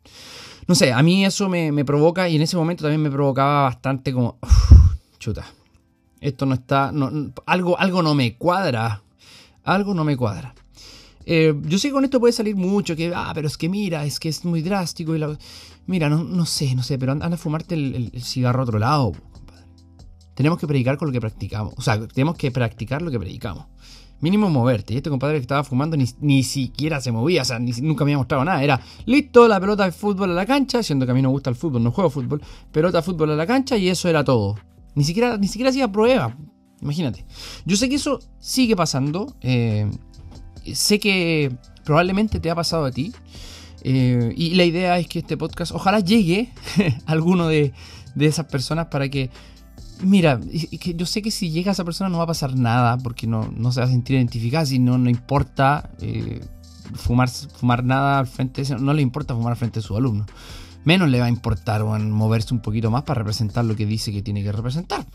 no 0.66 0.74
sé, 0.74 0.92
a 0.92 1.02
mí 1.02 1.24
eso 1.24 1.48
me, 1.48 1.84
provoca 1.84 2.28
y 2.28 2.36
en 2.36 2.42
ese 2.42 2.56
momento 2.56 2.84
también 2.84 3.02
me 3.02 3.10
provocaba 3.10 3.62
bastante 3.62 4.12
como, 4.12 4.38
chuta, 5.18 5.44
esto 6.20 6.46
no 6.46 6.54
está, 6.54 6.92
algo, 7.46 7.78
algo 7.78 8.02
no 8.02 8.14
me 8.14 8.36
cuadra, 8.36 9.02
algo 9.64 9.94
no 9.94 10.04
me 10.04 10.16
cuadra. 10.16 10.54
Eh, 11.26 11.54
yo 11.62 11.78
sé 11.78 11.88
que 11.88 11.94
con 11.94 12.04
esto 12.04 12.20
puede 12.20 12.32
salir 12.32 12.54
mucho, 12.54 12.94
que, 12.94 13.12
ah, 13.14 13.32
pero 13.34 13.48
es 13.48 13.56
que 13.56 13.68
mira, 13.68 14.04
es 14.04 14.20
que 14.20 14.28
es 14.28 14.44
muy 14.44 14.62
drástico. 14.62 15.14
Y 15.16 15.18
la... 15.18 15.36
Mira, 15.86 16.08
no, 16.08 16.22
no 16.22 16.46
sé, 16.46 16.74
no 16.74 16.82
sé, 16.82 16.98
pero 16.98 17.12
anda 17.12 17.26
a 17.26 17.36
fumarte 17.36 17.74
el, 17.74 18.12
cigarro 18.22 18.60
a 18.60 18.64
otro 18.64 18.78
lado, 18.78 19.12
compadre. 19.32 19.64
Tenemos 20.34 20.58
que 20.58 20.66
predicar 20.66 20.96
con 20.96 21.08
lo 21.08 21.12
que 21.12 21.20
practicamos. 21.20 21.74
O 21.76 21.82
sea, 21.82 22.06
tenemos 22.06 22.36
que 22.36 22.50
practicar 22.50 23.02
lo 23.02 23.10
que 23.10 23.18
predicamos 23.18 23.66
mínimo 24.24 24.48
moverte. 24.48 24.94
Y 24.94 24.96
este 24.96 25.10
compadre 25.10 25.36
que 25.36 25.42
estaba 25.42 25.62
fumando 25.64 25.96
ni, 25.96 26.42
siquiera 26.42 27.00
se 27.00 27.12
movía, 27.12 27.42
o 27.42 27.44
sea, 27.44 27.58
nunca 27.58 28.04
me 28.04 28.10
había 28.10 28.18
mostrado 28.18 28.44
nada. 28.44 28.64
Era 28.64 28.80
listo, 29.04 29.46
la 29.46 29.60
pelota 29.60 29.84
de 29.84 29.92
fútbol 29.92 30.30
a 30.30 30.34
la 30.34 30.46
cancha, 30.46 30.82
siendo 30.82 31.04
que 31.04 31.12
a 31.12 31.14
mí 31.14 31.22
no 31.22 31.30
gusta 31.30 31.50
el 31.50 31.56
fútbol, 31.56 31.84
no 31.84 31.92
juego 31.92 32.10
fútbol, 32.10 32.40
pelota 32.72 32.98
de 32.98 33.02
fútbol 33.02 33.30
a 33.30 33.36
la 33.36 33.46
cancha 33.46 33.76
y 33.76 33.88
eso 33.88 34.08
era 34.08 34.24
todo. 34.24 34.56
Ni 34.94 35.04
siquiera, 35.04 35.36
ni 35.36 35.46
siquiera 35.46 35.70
hacía 35.70 35.92
prueba, 35.92 36.36
imagínate. 36.84 37.24
Yo 37.64 37.76
sé 37.76 37.88
que 37.88 37.96
eso 37.96 38.20
sigue 38.38 38.76
pasando, 38.76 39.34
eh, 39.40 39.90
sé 40.72 41.00
que 41.00 41.56
probablemente 41.84 42.38
te 42.38 42.50
ha 42.50 42.54
pasado 42.54 42.84
a 42.84 42.92
ti. 42.92 43.12
Eh, 43.86 44.32
y 44.36 44.54
la 44.54 44.64
idea 44.64 44.98
es 44.98 45.08
que 45.08 45.18
este 45.18 45.36
podcast 45.36 45.72
ojalá 45.72 46.00
llegue 46.00 46.52
a 47.06 47.12
alguno 47.12 47.48
de, 47.48 47.72
de 48.14 48.26
esas 48.26 48.46
personas 48.46 48.86
para 48.86 49.08
que 49.08 49.30
Mira, 50.02 50.40
yo 50.96 51.06
sé 51.06 51.22
que 51.22 51.30
si 51.30 51.50
llega 51.50 51.72
esa 51.72 51.84
persona 51.84 52.10
no 52.10 52.18
va 52.18 52.24
a 52.24 52.28
pasar 52.28 52.56
nada 52.56 52.98
porque 52.98 53.26
no, 53.26 53.48
se 53.72 53.80
va 53.80 53.86
a 53.86 53.88
sentir 53.88 54.16
identificada, 54.16 54.66
si 54.66 54.78
no, 54.78 54.98
no 54.98 55.08
importa 55.08 55.90
eh, 56.00 56.44
fumar, 56.94 57.28
fumar 57.30 57.84
nada 57.84 58.18
al 58.18 58.26
frente, 58.26 58.62
no 58.78 58.92
le 58.92 59.02
importa 59.02 59.34
fumar 59.34 59.52
al 59.52 59.56
frente 59.56 59.80
de 59.80 59.86
su 59.86 59.96
alumno. 59.96 60.26
Menos 60.84 61.08
le 61.08 61.20
va 61.20 61.26
a 61.26 61.28
importar 61.30 61.82
moverse 61.84 62.52
un 62.52 62.60
poquito 62.60 62.90
más 62.90 63.04
para 63.04 63.20
representar 63.20 63.64
lo 63.64 63.76
que 63.76 63.86
dice 63.86 64.12
que 64.12 64.20
tiene 64.20 64.42
que 64.42 64.52
representar. 64.52 65.06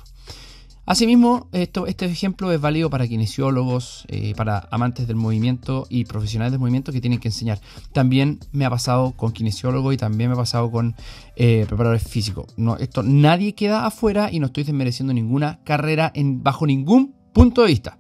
Asimismo, 0.89 1.49
esto, 1.51 1.85
este 1.85 2.07
ejemplo 2.07 2.51
es 2.51 2.59
válido 2.59 2.89
para 2.89 3.07
kinesiólogos, 3.07 4.05
eh, 4.07 4.33
para 4.35 4.67
amantes 4.71 5.05
del 5.05 5.17
movimiento 5.17 5.85
y 5.87 6.05
profesionales 6.05 6.51
del 6.51 6.59
movimiento 6.59 6.91
que 6.91 6.99
tienen 6.99 7.19
que 7.19 7.27
enseñar. 7.27 7.59
También 7.93 8.39
me 8.53 8.65
ha 8.65 8.71
pasado 8.71 9.11
con 9.11 9.31
kinesiólogos 9.31 9.93
y 9.93 9.97
también 9.97 10.31
me 10.31 10.33
ha 10.33 10.37
pasado 10.37 10.71
con 10.71 10.95
eh, 11.35 11.65
preparadores 11.67 12.07
físicos. 12.07 12.47
No, 12.57 12.75
esto 12.77 13.03
nadie 13.03 13.53
queda 13.53 13.85
afuera 13.85 14.29
y 14.31 14.39
no 14.39 14.47
estoy 14.47 14.63
desmereciendo 14.63 15.13
ninguna 15.13 15.59
carrera 15.63 16.11
en, 16.15 16.41
bajo 16.41 16.65
ningún 16.65 17.13
punto 17.33 17.61
de 17.61 17.67
vista. 17.67 17.99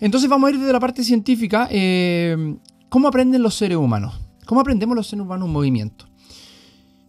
Entonces 0.00 0.30
vamos 0.30 0.48
a 0.48 0.50
ir 0.54 0.58
desde 0.58 0.72
la 0.72 0.80
parte 0.80 1.04
científica. 1.04 1.68
Eh, 1.70 2.56
¿Cómo 2.88 3.06
aprenden 3.06 3.42
los 3.42 3.54
seres 3.54 3.76
humanos? 3.76 4.18
¿Cómo 4.46 4.62
aprendemos 4.62 4.96
los 4.96 5.08
seres 5.08 5.26
humanos 5.26 5.44
un 5.44 5.52
movimiento? 5.52 6.06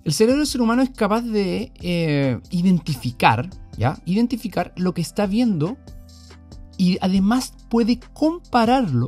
El 0.05 0.13
cerebro 0.13 0.39
del 0.39 0.47
ser 0.47 0.61
humano 0.61 0.81
es 0.81 0.91
capaz 0.91 1.21
de 1.23 2.41
identificar 2.51 3.49
¿ya? 3.77 3.97
Identificar 4.05 4.73
lo 4.75 4.93
que 4.93 5.01
está 5.01 5.25
viendo 5.25 5.77
y 6.77 6.97
además 7.01 7.53
puede 7.69 7.99
compararlo, 8.13 9.07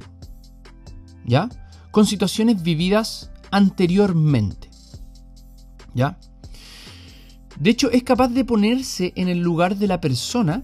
¿ya? 1.26 1.50
Con 1.92 2.06
situaciones 2.06 2.62
vividas 2.64 3.32
anteriormente, 3.52 4.70
¿ya? 5.94 6.18
De 7.60 7.72
hecho, 7.72 7.90
es 7.92 8.04
capaz 8.04 8.30
de 8.30 8.46
ponerse 8.46 9.14
en 9.16 9.28
el 9.28 9.40
lugar 9.40 9.76
de 9.76 9.88
la 9.88 10.00
persona, 10.00 10.64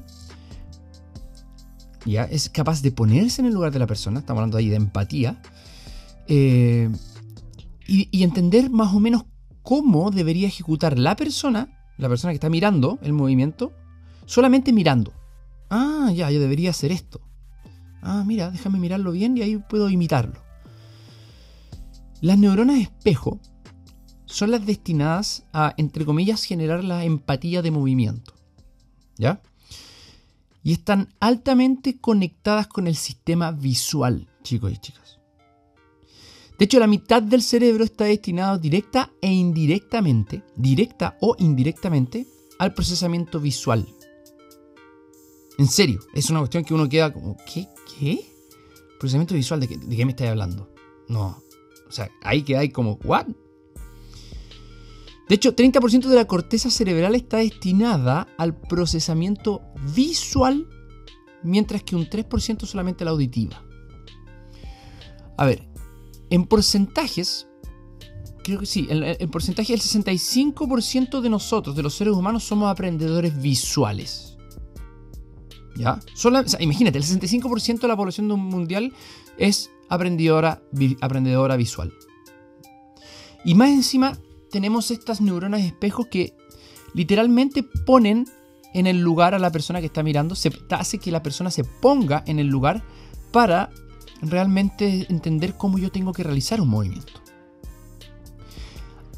¿ya? 2.05 2.23
Es 2.23 2.49
capaz 2.49 2.81
de 2.81 2.91
ponerse 2.91 3.41
en 3.41 3.47
el 3.47 3.53
lugar 3.53 3.71
de 3.71 3.79
la 3.79 3.87
persona, 3.87 4.19
estamos 4.19 4.39
hablando 4.39 4.57
ahí 4.57 4.69
de 4.69 4.75
empatía, 4.75 5.41
eh, 6.27 6.89
y, 7.85 8.07
y 8.11 8.23
entender 8.23 8.69
más 8.69 8.93
o 8.93 8.99
menos 9.01 9.25
cómo 9.63 10.11
debería 10.11 10.47
ejecutar 10.47 10.99
la 10.99 11.15
persona, 11.15 11.69
la 11.97 12.09
persona 12.09 12.31
que 12.31 12.35
está 12.35 12.49
mirando 12.49 12.99
el 13.01 13.13
movimiento, 13.13 13.73
solamente 14.25 14.71
mirando. 14.73 15.13
Ah, 15.69 16.11
ya, 16.13 16.29
yo 16.29 16.39
debería 16.39 16.69
hacer 16.69 16.91
esto. 16.91 17.21
Ah, 18.01 18.23
mira, 18.27 18.51
déjame 18.51 18.79
mirarlo 18.79 19.13
bien 19.13 19.37
y 19.37 19.41
ahí 19.41 19.57
puedo 19.57 19.89
imitarlo. 19.89 20.41
Las 22.21 22.37
neuronas 22.37 22.79
espejo 22.79 23.39
son 24.25 24.51
las 24.51 24.65
destinadas 24.65 25.43
a, 25.53 25.73
entre 25.77 26.05
comillas, 26.05 26.43
generar 26.43 26.83
la 26.83 27.05
empatía 27.05 27.61
de 27.61 27.71
movimiento. 27.71 28.33
¿Ya? 29.17 29.41
Y 30.63 30.73
están 30.73 31.09
altamente 31.19 31.97
conectadas 31.99 32.67
con 32.67 32.87
el 32.87 32.95
sistema 32.95 33.51
visual, 33.51 34.27
chicos 34.43 34.71
y 34.71 34.77
chicas. 34.77 35.02
De 36.63 36.65
hecho, 36.65 36.79
la 36.79 36.87
mitad 36.87 37.21
del 37.21 37.41
cerebro 37.41 37.83
está 37.83 38.05
destinado 38.05 38.57
directa 38.57 39.11
e 39.19 39.29
indirectamente, 39.29 40.45
directa 40.55 41.17
o 41.19 41.35
indirectamente, 41.37 42.25
al 42.57 42.73
procesamiento 42.73 43.41
visual. 43.41 43.85
En 45.57 45.67
serio, 45.67 45.99
es 46.13 46.29
una 46.29 46.39
cuestión 46.39 46.63
que 46.63 46.73
uno 46.73 46.87
queda 46.87 47.11
como, 47.11 47.35
¿qué? 47.53 47.67
Procesamiento 48.97 49.35
visual, 49.35 49.59
¿de 49.59 49.67
qué, 49.67 50.05
me 50.05 50.11
estáis 50.11 50.29
hablando? 50.29 50.73
No. 51.09 51.43
O 51.85 51.91
sea, 51.91 52.09
ahí 52.21 52.43
queda 52.43 52.59
ahí 52.59 52.69
como, 52.69 52.97
¿what? 53.03 53.27
De 55.27 55.35
hecho, 55.35 55.53
30% 55.53 56.07
de 56.07 56.15
la 56.15 56.27
corteza 56.27 56.69
cerebral 56.69 57.13
está 57.15 57.39
destinada 57.39 58.29
al 58.37 58.55
procesamiento 58.55 59.63
visual, 59.93 60.69
mientras 61.43 61.83
que 61.83 61.97
un 61.97 62.09
3% 62.09 62.65
solamente 62.65 63.03
la 63.03 63.11
auditiva. 63.11 63.61
A 65.35 65.45
ver, 65.45 65.72
en 66.33 66.45
porcentajes, 66.45 67.47
creo 68.43 68.61
que 68.61 68.65
sí, 68.65 68.87
en, 68.89 69.29
porcentaje 69.29 69.71
el 69.71 69.79
65% 69.79 71.21
de 71.21 71.29
nosotros, 71.29 71.75
de 71.75 71.83
los 71.83 71.93
seres 71.93 72.15
humanos, 72.15 72.43
somos 72.43 72.71
aprendedores 72.71 73.39
visuales. 73.39 74.35
¿Ya? 75.75 75.99
imagínate, 76.59 76.97
el 76.97 77.03
65% 77.03 77.81
de 77.81 77.87
la 77.87 77.95
población 77.95 78.25
mundial 78.29 78.93
es 79.37 79.69
aprendedora, 79.89 80.63
aprendedora 81.01 81.55
visual. 81.55 81.93
Y 83.45 83.53
más 83.53 83.69
encima, 83.69 84.17
tenemos 84.49 84.89
estas 84.89 85.21
neuronas 85.21 85.61
espejos 85.61 86.07
que 86.07 86.35
literalmente 86.95 87.61
ponen 87.61 88.25
en 88.73 88.87
el 88.87 89.01
lugar 89.01 89.35
a 89.35 89.39
la 89.39 89.51
persona 89.51 89.81
que 89.81 89.85
está 89.85 90.01
mirando, 90.01 90.33
se 90.33 90.51
hace 90.71 90.97
que 90.97 91.11
la 91.11 91.21
persona 91.21 91.51
se 91.51 91.63
ponga 91.63 92.23
en 92.25 92.39
el 92.39 92.47
lugar 92.47 92.83
para 93.31 93.69
realmente 94.23 95.05
entender 95.09 95.55
cómo 95.55 95.77
yo 95.77 95.91
tengo 95.91 96.13
que 96.13 96.23
realizar 96.23 96.61
un 96.61 96.69
movimiento. 96.69 97.13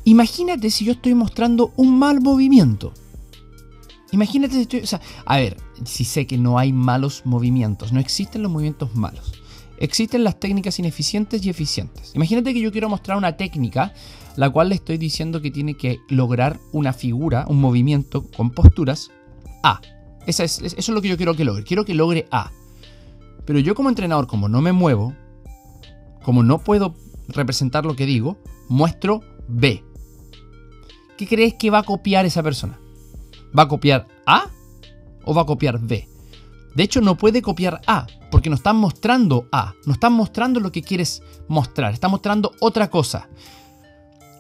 Imagínate 0.04 0.70
si 0.70 0.86
yo 0.86 0.94
estoy 0.94 1.16
mostrando 1.16 1.74
un 1.78 1.98
mal 1.98 2.22
movimiento. 2.22 2.94
Imagínate 4.12 4.54
si 4.56 4.62
estoy... 4.62 4.80
O 4.82 4.88
sea, 4.88 5.02
a 5.26 5.38
ver, 5.38 5.58
si 5.84 6.06
sé 6.06 6.28
que 6.28 6.38
no 6.38 6.60
hay 6.60 6.72
malos 6.72 7.24
movimientos, 7.26 7.92
no 7.92 8.00
existen 8.00 8.44
los 8.44 8.52
movimientos 8.52 8.96
malos. 8.96 9.34
Existen 9.78 10.24
las 10.24 10.40
técnicas 10.40 10.80
ineficientes 10.80 11.46
y 11.46 11.50
eficientes. 11.50 12.12
Imagínate 12.16 12.54
que 12.54 12.62
yo 12.62 12.72
quiero 12.72 12.88
mostrar 12.88 13.18
una 13.18 13.36
técnica 13.36 13.94
la 14.36 14.50
cual 14.50 14.70
le 14.70 14.76
estoy 14.76 14.98
diciendo 14.98 15.42
que 15.42 15.52
tiene 15.52 15.76
que 15.76 16.00
lograr 16.10 16.60
una 16.72 16.94
figura, 16.94 17.46
un 17.48 17.60
movimiento 17.60 18.26
con 18.32 18.52
posturas 18.52 19.10
A. 19.64 19.82
es, 20.28 20.40
eso 20.40 20.66
es 20.66 20.90
lo 20.90 21.02
que 21.02 21.08
yo 21.08 21.18
quiero 21.18 21.36
que 21.36 21.46
logre. 21.46 21.64
Quiero 21.64 21.84
que 21.84 21.94
logre 21.94 22.28
A. 22.32 22.52
Pero 23.46 23.60
yo 23.60 23.76
como 23.76 23.90
entrenador, 23.90 24.28
como 24.28 24.50
no 24.50 24.62
me 24.62 24.72
muevo, 24.72 25.14
como 26.24 26.44
no 26.44 26.60
puedo 26.60 26.96
representar 27.28 27.86
lo 27.86 27.96
que 27.96 28.06
digo, 28.06 28.38
muestro 28.68 29.22
B. 29.48 29.84
¿Qué 31.18 31.28
crees 31.28 31.54
que 31.54 31.70
va 31.70 31.80
a 31.80 31.84
copiar 31.84 32.26
esa 32.26 32.44
persona? 32.44 32.80
¿Va 33.58 33.64
a 33.64 33.68
copiar 33.68 34.08
A 34.26 34.50
o 35.24 35.34
va 35.34 35.44
a 35.44 35.46
copiar 35.46 35.80
B? 35.80 36.10
De 36.76 36.84
hecho, 36.84 37.00
no 37.00 37.16
puede 37.16 37.42
copiar 37.42 37.80
A, 37.88 38.06
porque 38.32 38.50
no 38.50 38.56
están 38.56 38.76
mostrando 38.76 39.48
A, 39.52 39.76
no 39.86 39.94
están 39.94 40.12
mostrando 40.12 40.60
lo 40.60 40.72
que 40.72 40.82
quieres 40.82 41.24
mostrar, 41.48 41.94
está 41.94 42.10
mostrando 42.10 42.52
otra 42.60 42.90
cosa. 42.90 43.30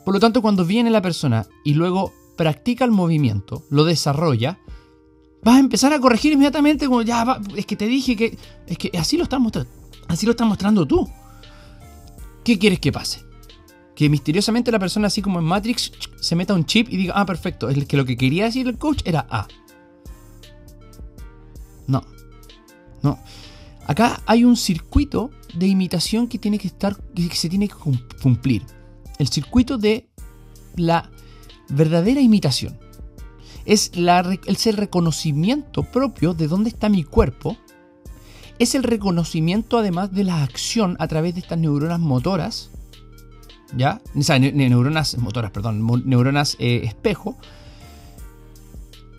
Por 0.03 0.13
lo 0.13 0.19
tanto, 0.19 0.41
cuando 0.41 0.65
viene 0.65 0.89
la 0.89 1.01
persona 1.01 1.47
y 1.63 1.75
luego 1.75 2.11
practica 2.35 2.83
el 2.83 2.91
movimiento, 2.91 3.63
lo 3.69 3.85
desarrolla, 3.85 4.59
vas 5.45 5.57
a 5.57 5.59
empezar 5.59 5.93
a 5.93 5.99
corregir 5.99 6.33
inmediatamente 6.33 6.87
como 6.87 7.03
ya 7.03 7.39
es 7.55 7.67
que 7.67 7.75
te 7.75 7.85
dije 7.85 8.15
que 8.15 8.35
es 8.65 8.77
que 8.79 8.89
así 8.97 9.15
lo 9.15 9.23
estás 9.23 9.39
mostrando, 9.39 9.69
así 10.07 10.25
lo 10.25 10.31
estás 10.31 10.47
mostrando 10.47 10.87
tú. 10.87 11.07
¿Qué 12.43 12.57
quieres 12.57 12.79
que 12.79 12.91
pase? 12.91 13.23
Que 13.95 14.09
misteriosamente 14.09 14.71
la 14.71 14.79
persona 14.79 15.05
así 15.05 15.21
como 15.21 15.37
en 15.37 15.45
Matrix 15.45 15.91
se 16.19 16.35
meta 16.35 16.55
un 16.55 16.65
chip 16.65 16.89
y 16.89 16.97
diga, 16.97 17.13
"Ah, 17.15 17.27
perfecto, 17.27 17.69
es 17.69 17.85
que 17.85 17.95
lo 17.95 18.05
que 18.05 18.17
quería 18.17 18.45
decir 18.45 18.67
el 18.67 18.79
coach 18.79 19.03
era 19.05 19.27
A." 19.29 19.47
No. 21.85 22.03
No. 23.03 23.19
Acá 23.85 24.23
hay 24.25 24.43
un 24.45 24.57
circuito 24.57 25.29
de 25.53 25.67
imitación 25.67 26.27
que 26.27 26.39
tiene 26.39 26.57
que 26.57 26.67
estar 26.69 26.97
que 27.13 27.35
se 27.35 27.49
tiene 27.49 27.67
que 27.67 27.75
cumplir 28.19 28.63
el 29.19 29.27
circuito 29.27 29.77
de 29.77 30.09
la 30.75 31.11
verdadera 31.69 32.19
imitación. 32.19 32.79
Es, 33.65 33.91
el 33.95 34.77
reconocimiento 34.77 35.83
propio 35.83 36.33
de 36.33 36.47
dónde 36.47 36.69
está 36.69 36.89
mi 36.89 37.03
cuerpo. 37.03 37.57
Es 38.59 38.75
el 38.75 38.83
reconocimiento 38.83 39.77
además 39.77 40.13
de 40.13 40.23
la 40.23 40.43
acción 40.43 40.95
a 40.99 41.07
través 41.07 41.33
de 41.33 41.41
estas 41.41 41.57
neuronas 41.57 41.99
motoras. 41.99 42.69
¿Ya? 43.75 44.01
O 44.15 44.21
sea, 44.21 44.39
neuronas 44.39 45.17
motoras, 45.17 45.51
perdón, 45.51 45.85
neuronas 46.05 46.55
eh, 46.59 46.81
espejo. 46.83 47.37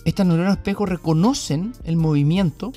Estas 0.04 0.26
neuronas 0.26 0.58
espejo 0.58 0.86
reconocen 0.86 1.72
el 1.82 1.96
movimiento, 1.96 2.72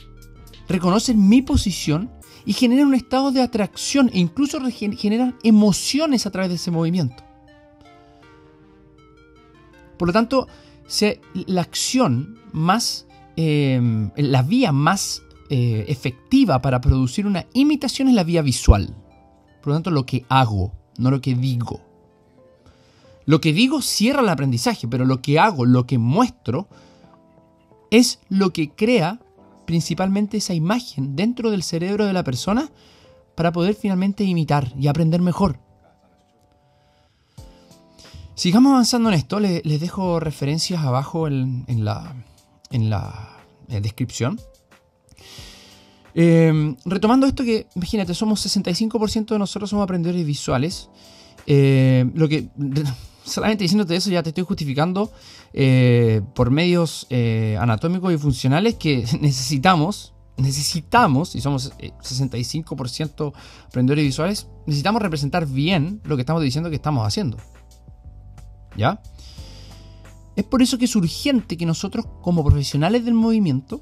reconocen 0.68 1.30
mi 1.30 1.44
posición 1.44 2.10
y 2.46 2.54
generan 2.54 2.88
un 2.88 2.96
estado 2.96 3.32
de 3.32 3.42
atracción 3.42 4.10
e 4.12 4.20
incluso 4.20 4.60
generan 4.72 5.36
emociones 5.44 6.26
a 6.26 6.32
través 6.32 6.50
de 6.50 6.56
ese 6.56 6.72
movimiento. 6.72 7.24
Por 10.00 10.08
lo 10.08 10.14
tanto, 10.14 10.48
la 11.46 11.62
acción 11.62 12.40
más, 12.52 13.08
em, 13.36 14.12
la 14.16 14.42
vía 14.42 14.72
más 14.72 15.22
eh, 15.50 15.86
efectiva 15.88 16.62
para 16.62 16.80
producir 16.80 17.26
una 17.26 17.46
imitación 17.54 18.08
es 18.08 18.14
la 18.14 18.24
vía 18.24 18.42
visual. 18.42 18.96
Por 19.62 19.70
lo 19.70 19.74
tanto, 19.74 19.92
lo 19.92 20.06
que 20.06 20.26
hago, 20.30 20.74
no 20.98 21.10
lo 21.10 21.22
que 21.22 21.34
digo. 21.34 21.82
Lo 23.26 23.42
que 23.42 23.54
digo 23.54 23.82
cierra 23.82 24.22
el 24.22 24.30
aprendizaje, 24.30 24.88
pero 24.88 25.06
lo 25.06 25.22
que 25.22 25.40
hago, 25.40 25.66
lo 25.66 25.86
que 25.86 25.98
muestro, 25.98 26.68
es 27.92 28.20
lo 28.30 28.52
que 28.52 28.70
crea 28.70 29.20
principalmente 29.66 30.38
esa 30.38 30.54
imagen 30.54 31.16
dentro 31.16 31.52
del 31.52 31.64
cerebro 31.64 32.06
de 32.06 32.14
la 32.14 32.24
persona 32.24 32.72
para 33.36 33.52
poder 33.52 33.76
finalmente 33.76 34.24
imitar 34.24 34.74
y 34.80 34.88
aprender 34.88 35.22
mejor. 35.22 35.60
Sigamos 38.40 38.72
avanzando 38.72 39.10
en 39.10 39.16
esto, 39.16 39.38
les, 39.42 39.82
dejo 39.82 40.22
referencias 40.22 40.82
abajo 40.86 41.28
en, 41.28 41.66
la, 41.84 42.16
en 42.72 42.90
la 42.90 43.38
eh, 43.68 43.82
descripción. 43.82 44.40
Eh, 46.16 46.74
retomando 46.86 47.28
esto 47.28 47.44
que, 47.44 47.68
imagínate, 47.76 48.14
somos 48.14 48.46
65% 48.46 49.26
de 49.26 49.40
nosotros 49.40 49.70
somos 49.70 49.84
aprendedores 49.84 50.26
visuales. 50.26 50.90
Eh, 51.48 52.10
lo 52.16 52.30
que 52.30 52.48
solamente 53.26 53.66
diciéndote 53.66 53.98
eso 53.98 54.10
ya 54.10 54.24
te 54.24 54.30
estoy 54.30 54.46
justificando 54.46 55.12
por 56.34 56.50
medios 56.50 57.08
anatómicos 57.60 58.14
y 58.14 58.18
funcionales 58.18 58.76
que 58.76 59.06
necesitamos, 59.20 60.14
necesitamos, 60.38 61.36
y 61.36 61.42
somos 61.42 61.74
65% 61.78 63.34
eh, 63.34 63.40
aprendedores 63.68 64.06
visuales, 64.06 64.48
necesitamos 64.66 65.02
representar 65.02 65.46
bien 65.46 66.00
lo 66.06 66.16
que 66.16 66.22
estamos 66.22 66.42
diciendo 66.42 66.70
que 66.70 66.78
estamos 66.78 67.06
haciendo. 67.06 67.36
¿Ya? 68.80 69.02
Es 70.38 70.46
por 70.46 70.62
eso 70.62 70.78
que 70.78 70.86
es 70.86 70.96
urgente 70.96 71.58
que 71.58 71.66
nosotros, 71.66 72.06
como 72.22 72.46
profesionales 72.46 73.04
del 73.04 73.14
movimiento, 73.14 73.82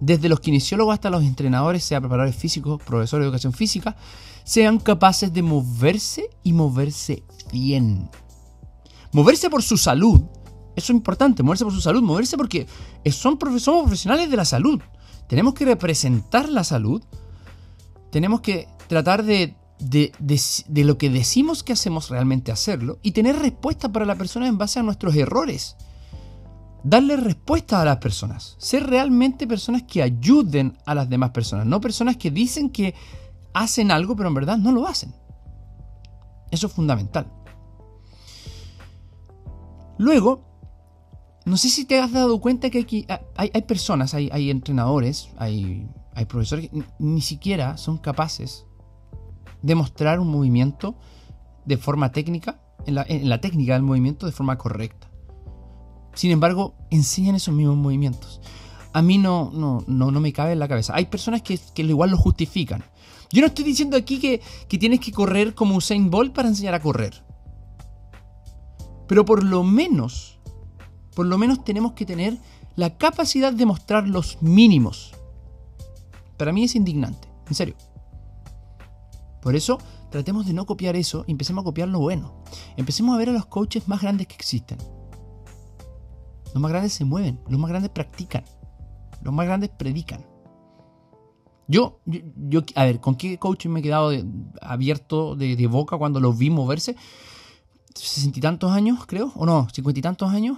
desde 0.00 0.28
los 0.28 0.40
kinesiólogos 0.40 0.94
hasta 0.94 1.08
los 1.08 1.22
entrenadores, 1.22 1.84
sea 1.84 2.00
preparadores 2.00 2.34
físicos, 2.34 2.82
profesores 2.82 3.22
de 3.22 3.28
educación 3.28 3.52
física, 3.52 3.96
sean 4.42 4.80
capaces 4.80 5.32
de 5.32 5.42
moverse 5.42 6.30
y 6.42 6.52
moverse 6.52 7.22
bien. 7.52 8.10
Moverse 9.12 9.48
por 9.48 9.62
su 9.62 9.76
salud. 9.76 10.22
Eso 10.74 10.92
es 10.92 10.96
importante, 10.96 11.44
moverse 11.44 11.64
por 11.64 11.72
su 11.72 11.80
salud, 11.80 12.02
moverse 12.02 12.36
porque 12.36 12.66
son, 13.12 13.38
somos 13.60 13.84
profesionales 13.84 14.28
de 14.28 14.36
la 14.36 14.44
salud. 14.44 14.80
Tenemos 15.28 15.54
que 15.54 15.64
representar 15.64 16.48
la 16.48 16.64
salud. 16.64 17.04
Tenemos 18.10 18.40
que 18.40 18.66
tratar 18.88 19.22
de, 19.22 19.56
de, 19.78 20.12
de, 20.18 20.84
lo 20.84 20.98
que 20.98 21.10
decimos 21.10 21.62
que 21.62 21.72
hacemos 21.72 22.08
realmente 22.08 22.52
hacerlo 22.52 22.98
y 23.02 23.12
tener 23.12 23.36
respuesta 23.36 23.90
para 23.90 24.06
la 24.06 24.14
persona 24.14 24.46
en 24.46 24.58
base 24.58 24.78
a 24.78 24.82
nuestros 24.82 25.14
errores. 25.16 25.76
Darle 26.82 27.16
respuesta 27.16 27.80
a 27.80 27.84
las 27.84 27.96
personas. 27.96 28.56
Ser 28.58 28.86
realmente 28.86 29.46
personas 29.46 29.84
que 29.84 30.02
ayuden 30.02 30.78
a 30.86 30.94
las 30.94 31.08
demás 31.08 31.30
personas. 31.30 31.66
No 31.66 31.80
personas 31.80 32.16
que 32.16 32.30
dicen 32.30 32.70
que 32.70 32.94
hacen 33.52 33.90
algo 33.90 34.16
pero 34.16 34.28
en 34.28 34.34
verdad 34.34 34.58
no 34.58 34.72
lo 34.72 34.86
hacen. 34.86 35.14
Eso 36.50 36.66
es 36.66 36.72
fundamental. 36.72 37.26
Luego, 39.98 40.44
no 41.44 41.56
sé 41.56 41.68
si 41.68 41.84
te 41.84 41.98
has 41.98 42.12
dado 42.12 42.40
cuenta 42.40 42.70
que 42.70 42.80
aquí 42.80 43.06
hay, 43.36 43.62
personas, 43.62 44.14
hay, 44.14 44.50
entrenadores, 44.50 45.30
hay, 45.36 45.88
profesores 46.28 46.70
que 46.70 46.82
ni 46.98 47.20
siquiera 47.20 47.76
son 47.76 47.98
capaces 47.98 48.66
de 49.64 49.74
mostrar 49.74 50.20
un 50.20 50.28
movimiento 50.28 50.94
de 51.64 51.78
forma 51.78 52.12
técnica, 52.12 52.60
en 52.84 53.28
la, 53.28 53.40
técnica 53.40 53.72
del 53.72 53.82
movimiento 53.82 54.26
de 54.26 54.32
forma 54.32 54.58
correcta. 54.58 55.08
Sin 56.12 56.30
embargo, 56.30 56.74
enseñan 56.90 57.34
esos 57.34 57.54
mismos 57.54 57.76
movimientos. 57.76 58.42
A 58.92 59.00
mí 59.00 59.16
no, 59.16 59.50
no, 59.54 59.82
no, 59.86 60.20
me 60.20 60.34
cabe 60.34 60.52
en 60.52 60.58
la 60.58 60.68
cabeza. 60.68 60.94
Hay 60.94 61.06
personas 61.06 61.40
que, 61.40 61.58
que 61.74 61.82
igual 61.82 62.10
lo 62.10 62.18
justifican. 62.18 62.84
Yo 63.32 63.40
no 63.40 63.46
estoy 63.46 63.64
diciendo 63.64 63.96
aquí 63.96 64.20
que, 64.20 64.42
que 64.68 64.76
tienes 64.76 65.00
que 65.00 65.12
correr 65.12 65.54
como 65.54 65.76
Usain 65.76 66.10
Bolt 66.10 66.34
para 66.34 66.48
enseñar 66.48 66.74
a 66.74 66.80
correr. 66.80 67.24
Pero 69.08 69.24
por 69.24 69.42
lo 69.42 69.64
menos, 69.64 70.38
por 71.16 71.24
lo 71.24 71.38
menos 71.38 71.64
tenemos 71.64 71.94
que 71.94 72.04
tener 72.04 72.36
la 72.76 72.98
capacidad 72.98 73.52
de 73.52 73.64
mostrar 73.64 74.06
los 74.06 74.42
mínimos. 74.42 75.14
Para 76.36 76.52
mí 76.52 76.64
es 76.64 76.74
indignante, 76.74 77.28
en 77.48 77.54
serio. 77.54 77.76
Por 79.44 79.54
eso 79.54 79.78
tratemos 80.10 80.46
de 80.46 80.54
no 80.54 80.64
copiar 80.64 80.96
eso 80.96 81.24
y 81.26 81.32
empecemos 81.32 81.60
a 81.60 81.64
copiar 81.66 81.88
lo 81.88 82.00
bueno. 82.00 82.42
Empecemos 82.78 83.14
a 83.14 83.18
ver 83.18 83.28
a 83.28 83.32
los 83.32 83.44
coaches 83.44 83.86
más 83.86 84.00
grandes 84.00 84.26
que 84.26 84.34
existen. 84.34 84.78
Los 86.54 86.62
más 86.62 86.70
grandes 86.70 86.94
se 86.94 87.04
mueven, 87.04 87.38
los 87.50 87.60
más 87.60 87.68
grandes 87.68 87.90
practican, 87.90 88.42
los 89.20 89.34
más 89.34 89.44
grandes 89.44 89.68
predican. 89.68 90.24
Yo, 91.68 92.00
yo, 92.06 92.62
a 92.74 92.84
ver, 92.84 93.00
¿con 93.00 93.16
qué 93.16 93.38
coach 93.38 93.66
me 93.66 93.80
he 93.80 93.82
quedado 93.82 94.12
abierto 94.62 95.36
de, 95.36 95.66
boca 95.66 95.98
cuando 95.98 96.20
los 96.20 96.38
vi 96.38 96.48
moverse? 96.48 96.96
Sesenta 97.94 98.38
y 98.38 98.42
tantos 98.42 98.72
años, 98.72 99.04
creo, 99.04 99.30
o 99.34 99.44
no, 99.44 99.68
cincuenta 99.70 99.98
y 99.98 100.02
tantos 100.02 100.30
años, 100.30 100.56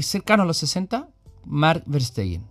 cercano 0.00 0.44
a 0.44 0.46
los 0.46 0.56
60, 0.56 1.10
Mark 1.44 1.82
Verstegen, 1.84 2.46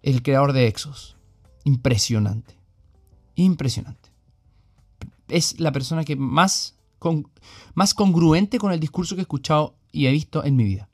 el 0.00 0.22
creador 0.22 0.54
de 0.54 0.66
Exos. 0.66 1.18
Impresionante, 1.64 2.56
impresionante. 3.36 4.10
Es 5.28 5.60
la 5.60 5.72
persona 5.72 6.04
que 6.04 6.16
más, 6.16 6.76
más 7.74 7.94
congruente 7.94 8.58
con 8.58 8.72
el 8.72 8.80
discurso 8.80 9.14
que 9.14 9.20
he 9.20 9.22
escuchado 9.22 9.76
y 9.92 10.06
he 10.06 10.10
visto 10.10 10.44
en 10.44 10.56
mi 10.56 10.64
vida. 10.64 10.88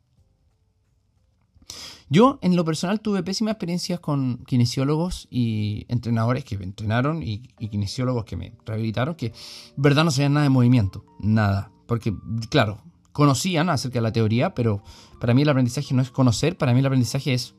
Yo, 2.12 2.38
en 2.42 2.56
lo 2.56 2.64
personal, 2.66 3.00
tuve 3.00 3.22
pésimas 3.22 3.52
experiencias 3.52 3.98
con 3.98 4.44
kinesiólogos 4.44 5.28
y 5.30 5.86
entrenadores 5.88 6.44
que 6.44 6.58
me 6.58 6.64
entrenaron 6.64 7.22
y, 7.22 7.38
kinesiólogos 7.58 8.26
que 8.26 8.36
me 8.36 8.52
rehabilitaron 8.66 9.14
que, 9.14 9.32
verdad, 9.76 10.04
no 10.04 10.10
sabían 10.10 10.34
nada 10.34 10.44
de 10.44 10.50
movimiento. 10.50 11.06
Nada. 11.20 11.72
Porque, 11.86 12.14
claro, 12.50 12.82
conocían 13.12 13.70
acerca 13.70 13.94
de 13.94 14.02
la 14.02 14.12
teoría, 14.12 14.54
pero 14.54 14.82
para 15.20 15.32
mí 15.32 15.40
el 15.40 15.48
aprendizaje 15.48 15.94
no 15.94 16.02
es 16.02 16.10
conocer, 16.10 16.58
para 16.58 16.74
mí 16.74 16.80
el 16.80 16.86
aprendizaje 16.86 17.32
es 17.32 17.54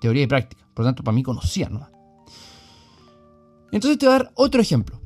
teoría 0.00 0.22
y 0.22 0.26
práctica. 0.28 0.64
Por 0.74 0.84
lo 0.84 0.90
tanto, 0.90 1.02
para 1.02 1.16
mí 1.16 1.24
conocían 1.24 1.72
¿no? 1.72 1.97
Entonces 3.72 3.98
te 3.98 4.06
voy 4.06 4.14
a 4.14 4.18
dar 4.18 4.32
otro 4.34 4.60
ejemplo. 4.60 5.00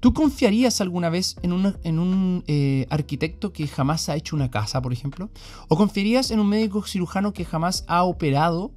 ¿Tú 0.00 0.12
confiarías 0.14 0.80
alguna 0.80 1.10
vez 1.10 1.36
en, 1.42 1.52
un 1.52 2.44
eh, 2.48 2.86
arquitecto 2.90 3.52
que 3.52 3.68
jamás 3.68 4.08
ha 4.08 4.16
hecho 4.16 4.34
una 4.34 4.50
casa, 4.50 4.82
por 4.82 4.92
ejemplo? 4.92 5.30
¿O 5.68 5.76
confiarías 5.76 6.32
en 6.32 6.40
un 6.40 6.48
médico 6.48 6.82
cirujano 6.84 7.32
que 7.32 7.44
jamás 7.44 7.84
ha 7.86 8.02
operado 8.02 8.72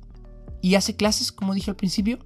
y 0.62 0.76
hace 0.76 0.96
clases, 0.96 1.32
como 1.32 1.56
dije 1.56 1.72
al 1.72 1.78
principio? 1.78 2.20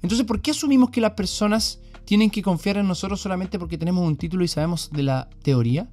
Entonces, 0.00 0.26
¿por 0.26 0.40
qué 0.40 0.52
asumimos 0.52 0.88
que 0.88 1.02
las 1.02 1.12
personas 1.12 1.80
tienen 2.06 2.30
que 2.30 2.42
confiar 2.42 2.78
en 2.78 2.88
nosotros 2.88 3.20
solamente 3.20 3.58
porque 3.58 3.76
tenemos 3.76 4.06
un 4.06 4.16
título 4.16 4.44
y 4.44 4.48
sabemos 4.48 4.90
de 4.90 5.02
la 5.02 5.28
teoría? 5.42 5.90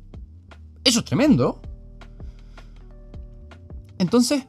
Eso 0.86 1.00
es 1.00 1.06
tremendo. 1.06 1.62
Entonces, 3.98 4.46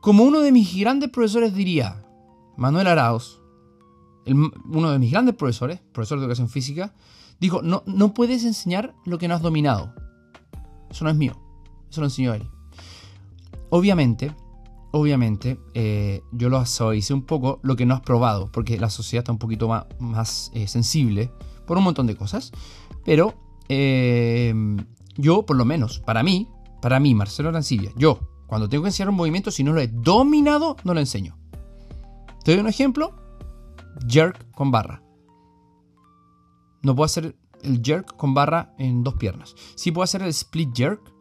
como 0.00 0.24
uno 0.24 0.40
de 0.40 0.50
mis 0.50 0.76
grandes 0.76 1.10
profesores 1.10 1.54
diría, 1.54 2.04
Manuel 2.56 2.88
Arauz, 2.88 3.40
uno 4.34 4.90
de 4.90 4.98
mis 4.98 5.10
grandes 5.10 5.34
profesores, 5.34 5.80
profesor 5.92 6.18
de 6.18 6.24
educación 6.24 6.48
física, 6.48 6.94
dijo, 7.40 7.62
no, 7.62 7.82
no 7.86 8.14
puedes 8.14 8.44
enseñar 8.44 8.94
lo 9.04 9.18
que 9.18 9.28
no 9.28 9.34
has 9.34 9.42
dominado. 9.42 9.94
Eso 10.90 11.04
no 11.04 11.10
es 11.10 11.16
mío, 11.16 11.36
eso 11.90 12.00
lo 12.00 12.06
enseñó 12.06 12.34
él. 12.34 12.48
Obviamente, 13.70 14.34
obviamente, 14.92 15.60
eh, 15.74 16.22
yo 16.32 16.48
lo 16.48 16.62
hice 16.94 17.14
un 17.14 17.22
poco 17.22 17.60
lo 17.62 17.76
que 17.76 17.86
no 17.86 17.94
has 17.94 18.00
probado, 18.00 18.50
porque 18.50 18.78
la 18.78 18.90
sociedad 18.90 19.22
está 19.22 19.32
un 19.32 19.38
poquito 19.38 19.68
más, 19.98 20.50
eh, 20.54 20.66
sensible 20.66 21.30
por 21.66 21.76
un 21.76 21.84
montón 21.84 22.06
de 22.06 22.16
cosas, 22.16 22.52
pero 23.04 23.34
eh, 23.68 24.54
yo, 25.16 25.44
por 25.44 25.56
lo 25.56 25.64
menos, 25.64 26.00
para 26.00 26.22
mí, 26.22 26.48
para 26.80 27.00
mí, 27.00 27.14
Marcelo 27.14 27.50
Arancibia, 27.50 27.92
yo, 27.96 28.20
cuando 28.46 28.68
tengo 28.68 28.82
que 28.84 28.88
enseñar 28.88 29.10
un 29.10 29.16
movimiento, 29.16 29.50
si 29.50 29.62
no 29.62 29.72
lo 29.72 29.80
he 29.80 29.88
dominado, 29.88 30.76
no 30.84 30.94
lo 30.94 31.00
enseño. 31.00 31.36
Te 32.44 32.52
doy 32.52 32.60
un 32.60 32.68
ejemplo, 32.68 33.14
jerk 34.06 34.50
con 34.52 34.70
barra. 34.70 35.02
No 36.82 36.94
puedo 36.94 37.06
hacer 37.06 37.36
el 37.62 37.82
jerk 37.82 38.16
con 38.16 38.34
barra 38.34 38.74
en 38.78 39.02
dos 39.02 39.14
piernas. 39.14 39.54
Sí 39.74 39.90
puedo 39.90 40.04
hacer 40.04 40.22
el 40.22 40.28
split 40.28 40.70
jerk 40.74 41.12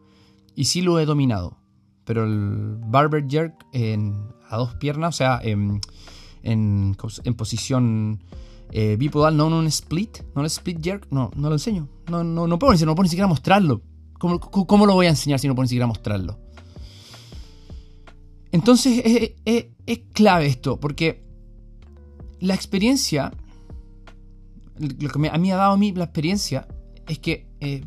y 0.56 0.66
sí 0.66 0.82
lo 0.82 1.00
he 1.00 1.06
dominado. 1.06 1.58
Pero 2.06 2.24
el 2.24 2.78
barber 2.78 3.28
jerk 3.28 3.66
en, 3.74 4.16
a 4.50 4.58
dos 4.58 4.76
piernas, 4.76 5.16
o 5.16 5.18
sea, 5.18 5.40
en, 5.44 5.82
en, 6.44 6.96
posición 7.36 8.24
eh, 8.72 8.96
bipodal, 8.98 9.36
no 9.36 9.48
en 9.48 9.54
un 9.54 9.68
split, 9.68 10.20
no 10.34 10.42
en 10.42 10.46
el 10.46 10.52
split 10.52 10.82
jerk, 10.82 11.08
no, 11.12 11.32
no 11.36 11.50
lo 11.50 11.56
enseño. 11.56 11.90
No, 12.10 12.24
no, 12.24 12.48
no 12.48 12.60
puedo, 12.60 12.74
no 12.86 12.96
puedo 12.96 13.04
ni 13.04 13.10
siquiera 13.10 13.28
mostrarlo. 13.28 13.82
¿Cómo, 14.20 14.40
¿Cómo, 14.40 14.86
lo 14.86 14.94
voy 14.94 15.08
a 15.08 15.10
enseñar 15.10 15.40
si 15.40 15.48
no 15.48 15.54
puedo 15.54 15.66
ni 15.66 15.70
siquiera 15.70 15.86
mostrarlo? 15.86 16.40
Entonces 18.52 19.02
es, 19.04 19.32
es, 19.44 19.66
es 19.86 20.00
clave 20.14 20.48
esto, 20.48 20.80
porque 20.80 21.27
la 22.40 22.54
experiencia, 22.54 23.32
lo 24.78 25.10
que 25.10 25.30
a 25.30 25.38
mí 25.38 25.52
ha 25.52 25.56
dado 25.56 25.74
a 25.74 25.78
mí 25.78 25.92
la 25.94 26.06
experiencia 26.06 26.68
es 27.08 27.20
que 27.20 27.48
eh, 27.60 27.84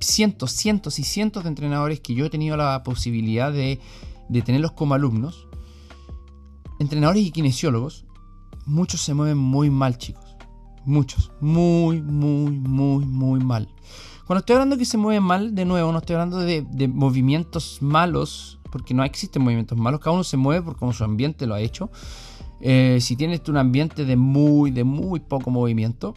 cientos, 0.00 0.52
cientos 0.52 0.98
y 0.98 1.04
cientos 1.04 1.44
de 1.44 1.50
entrenadores 1.50 2.00
que 2.00 2.14
yo 2.14 2.26
he 2.26 2.30
tenido 2.30 2.56
la 2.56 2.82
posibilidad 2.82 3.52
de, 3.52 3.80
de 4.28 4.42
tenerlos 4.42 4.72
como 4.72 4.94
alumnos, 4.94 5.46
entrenadores 6.78 7.24
y 7.24 7.30
kinesiólogos, 7.30 8.06
muchos 8.66 9.02
se 9.02 9.14
mueven 9.14 9.38
muy 9.38 9.70
mal, 9.70 9.98
chicos. 9.98 10.36
Muchos. 10.84 11.30
Muy, 11.40 12.00
muy, 12.00 12.58
muy, 12.58 13.04
muy 13.04 13.40
mal. 13.40 13.68
Cuando 14.26 14.40
estoy 14.40 14.54
hablando 14.54 14.78
que 14.78 14.84
se 14.84 14.96
mueven 14.96 15.22
mal, 15.22 15.54
de 15.54 15.64
nuevo, 15.64 15.92
no 15.92 15.98
estoy 15.98 16.14
hablando 16.14 16.38
de, 16.38 16.62
de, 16.62 16.88
movimientos 16.88 17.78
malos, 17.82 18.60
porque 18.70 18.94
no 18.94 19.04
existen 19.04 19.42
movimientos 19.42 19.76
malos, 19.76 20.00
cada 20.00 20.14
uno 20.14 20.24
se 20.24 20.36
mueve 20.36 20.62
por 20.62 20.76
como 20.76 20.92
su 20.92 21.04
ambiente 21.04 21.46
lo 21.46 21.54
ha 21.54 21.60
hecho. 21.60 21.90
Eh, 22.60 22.98
si 23.00 23.16
tienes 23.16 23.40
un 23.48 23.56
ambiente 23.56 24.04
de 24.04 24.16
muy, 24.16 24.70
de 24.70 24.84
muy 24.84 25.20
poco 25.20 25.50
movimiento, 25.50 26.14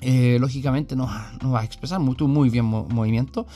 eh, 0.00 0.38
lógicamente 0.40 0.96
no, 0.96 1.08
no 1.42 1.52
va 1.52 1.60
a 1.60 1.64
expresar 1.64 2.00
muy, 2.00 2.16
muy 2.20 2.50
bien 2.50 2.64
movimiento. 2.64 3.46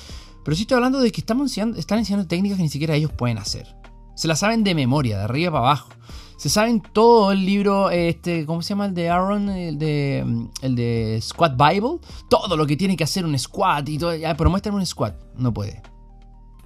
Pero 0.44 0.54
sí 0.54 0.62
estoy 0.62 0.76
hablando 0.76 1.00
de 1.00 1.10
que 1.10 1.20
están 1.20 1.40
enseñando 1.40 2.26
técnicas 2.26 2.58
que 2.58 2.62
ni 2.62 2.68
siquiera 2.68 2.94
ellos 2.94 3.12
pueden 3.12 3.38
hacer. 3.38 3.74
Se 4.14 4.28
las 4.28 4.40
saben 4.40 4.62
de 4.62 4.74
memoria, 4.74 5.18
de 5.18 5.24
arriba 5.24 5.52
para 5.52 5.64
abajo. 5.64 5.88
Se 6.36 6.48
saben 6.48 6.82
todo 6.92 7.32
el 7.32 7.46
libro, 7.46 7.90
este, 7.90 8.44
¿cómo 8.44 8.60
se 8.60 8.70
llama 8.70 8.86
el 8.86 8.94
de 8.94 9.08
Aaron? 9.08 9.48
El 9.48 9.78
de, 9.78 10.48
el 10.60 10.76
de 10.76 11.18
Squat 11.22 11.56
Bible. 11.56 12.00
Todo 12.28 12.56
lo 12.56 12.66
que 12.66 12.76
tiene 12.76 12.96
que 12.96 13.04
hacer 13.04 13.24
un 13.24 13.38
squat 13.38 13.88
y 13.88 13.98
todo. 13.98 14.14
Ya, 14.14 14.36
pero 14.36 14.50
muéstrame 14.50 14.78
un 14.78 14.86
squat. 14.86 15.14
No 15.36 15.54
puede. 15.54 15.82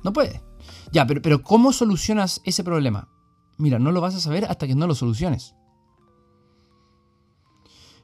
No 0.02 0.12
puede. 0.12 0.42
Ya, 0.90 1.06
pero, 1.06 1.22
pero 1.22 1.42
¿cómo 1.42 1.72
solucionas 1.72 2.40
ese 2.44 2.64
problema? 2.64 3.08
Mira, 3.58 3.78
no 3.78 3.92
lo 3.92 4.00
vas 4.00 4.14
a 4.14 4.20
saber 4.20 4.44
hasta 4.44 4.66
que 4.66 4.74
no 4.74 4.86
lo 4.86 4.94
soluciones. 4.94 5.54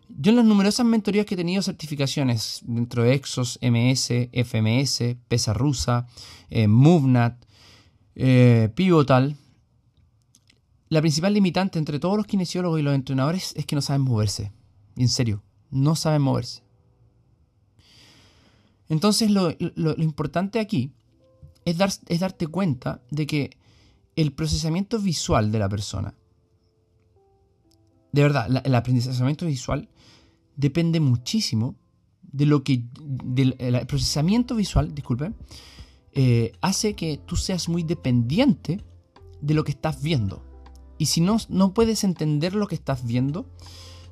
Yo 0.09 0.31
en 0.31 0.37
las 0.37 0.45
numerosas 0.45 0.85
mentorías 0.85 1.25
que 1.27 1.35
he 1.35 1.37
tenido 1.37 1.63
certificaciones 1.63 2.61
dentro 2.65 3.03
de 3.03 3.15
Exos, 3.15 3.59
MS, 3.63 4.29
FMS, 4.33 5.17
Pesa 5.29 5.55
Rusa, 5.55 6.07
eh, 6.51 6.69
MoveNat, 6.69 7.43
eh, 8.15 8.69
Pivotal, 8.75 9.37
la 10.89 11.01
principal 11.01 11.33
limitante 11.35 11.79
entre 11.79 11.99
todos 11.99 12.17
los 12.17 12.27
kinesiólogos 12.27 12.79
y 12.79 12.83
los 12.83 12.95
entrenadores 12.95 13.55
es 13.57 13.67
que 13.67 13.75
no 13.75 13.83
saben 13.83 14.03
moverse. 14.03 14.53
en 14.97 15.09
serio, 15.09 15.43
no 15.71 15.97
saben 15.97 16.23
moverse. 16.23 16.63
Entonces 18.89 19.31
lo, 19.31 19.51
importante 19.97 20.61
aquí 20.61 20.93
es, 21.65 21.79
dar, 21.79 21.91
es 22.07 22.21
darte 22.21 22.47
cuenta 22.47 23.03
de 23.11 23.27
que 23.27 23.57
el 24.17 24.33
procesamiento 24.33 24.99
visual 24.99 25.51
de 25.53 25.59
la 25.59 25.69
persona. 25.69 26.15
De 28.13 28.23
verdad, 28.23 28.63
el 28.65 28.75
aprendizaje 28.75 29.47
visual 29.47 29.89
depende 30.57 31.01
muchísimo 31.01 31.75
de 32.23 32.47
lo 32.47 32.63
que. 32.63 32.85
Del, 33.03 33.57
el 33.59 33.87
procesamiento 33.87 34.55
visual, 34.55 34.95
disculpe, 34.95 35.33
eh, 36.13 36.53
hace 36.61 36.95
que 36.95 37.19
tú 37.19 37.37
seas 37.37 37.69
muy 37.69 37.83
dependiente 37.83 38.81
de 39.41 39.55
lo 39.55 39.65
que 39.65 39.73
estás 39.73 40.01
viendo. 40.01 40.45
Y 40.97 41.07
si 41.07 41.21
no, 41.21 41.39
no 41.49 41.75
puedes 41.75 42.05
entender 42.05 42.55
lo 42.55 42.69
que 42.69 42.77
estás 42.77 43.05
viendo, 43.05 43.47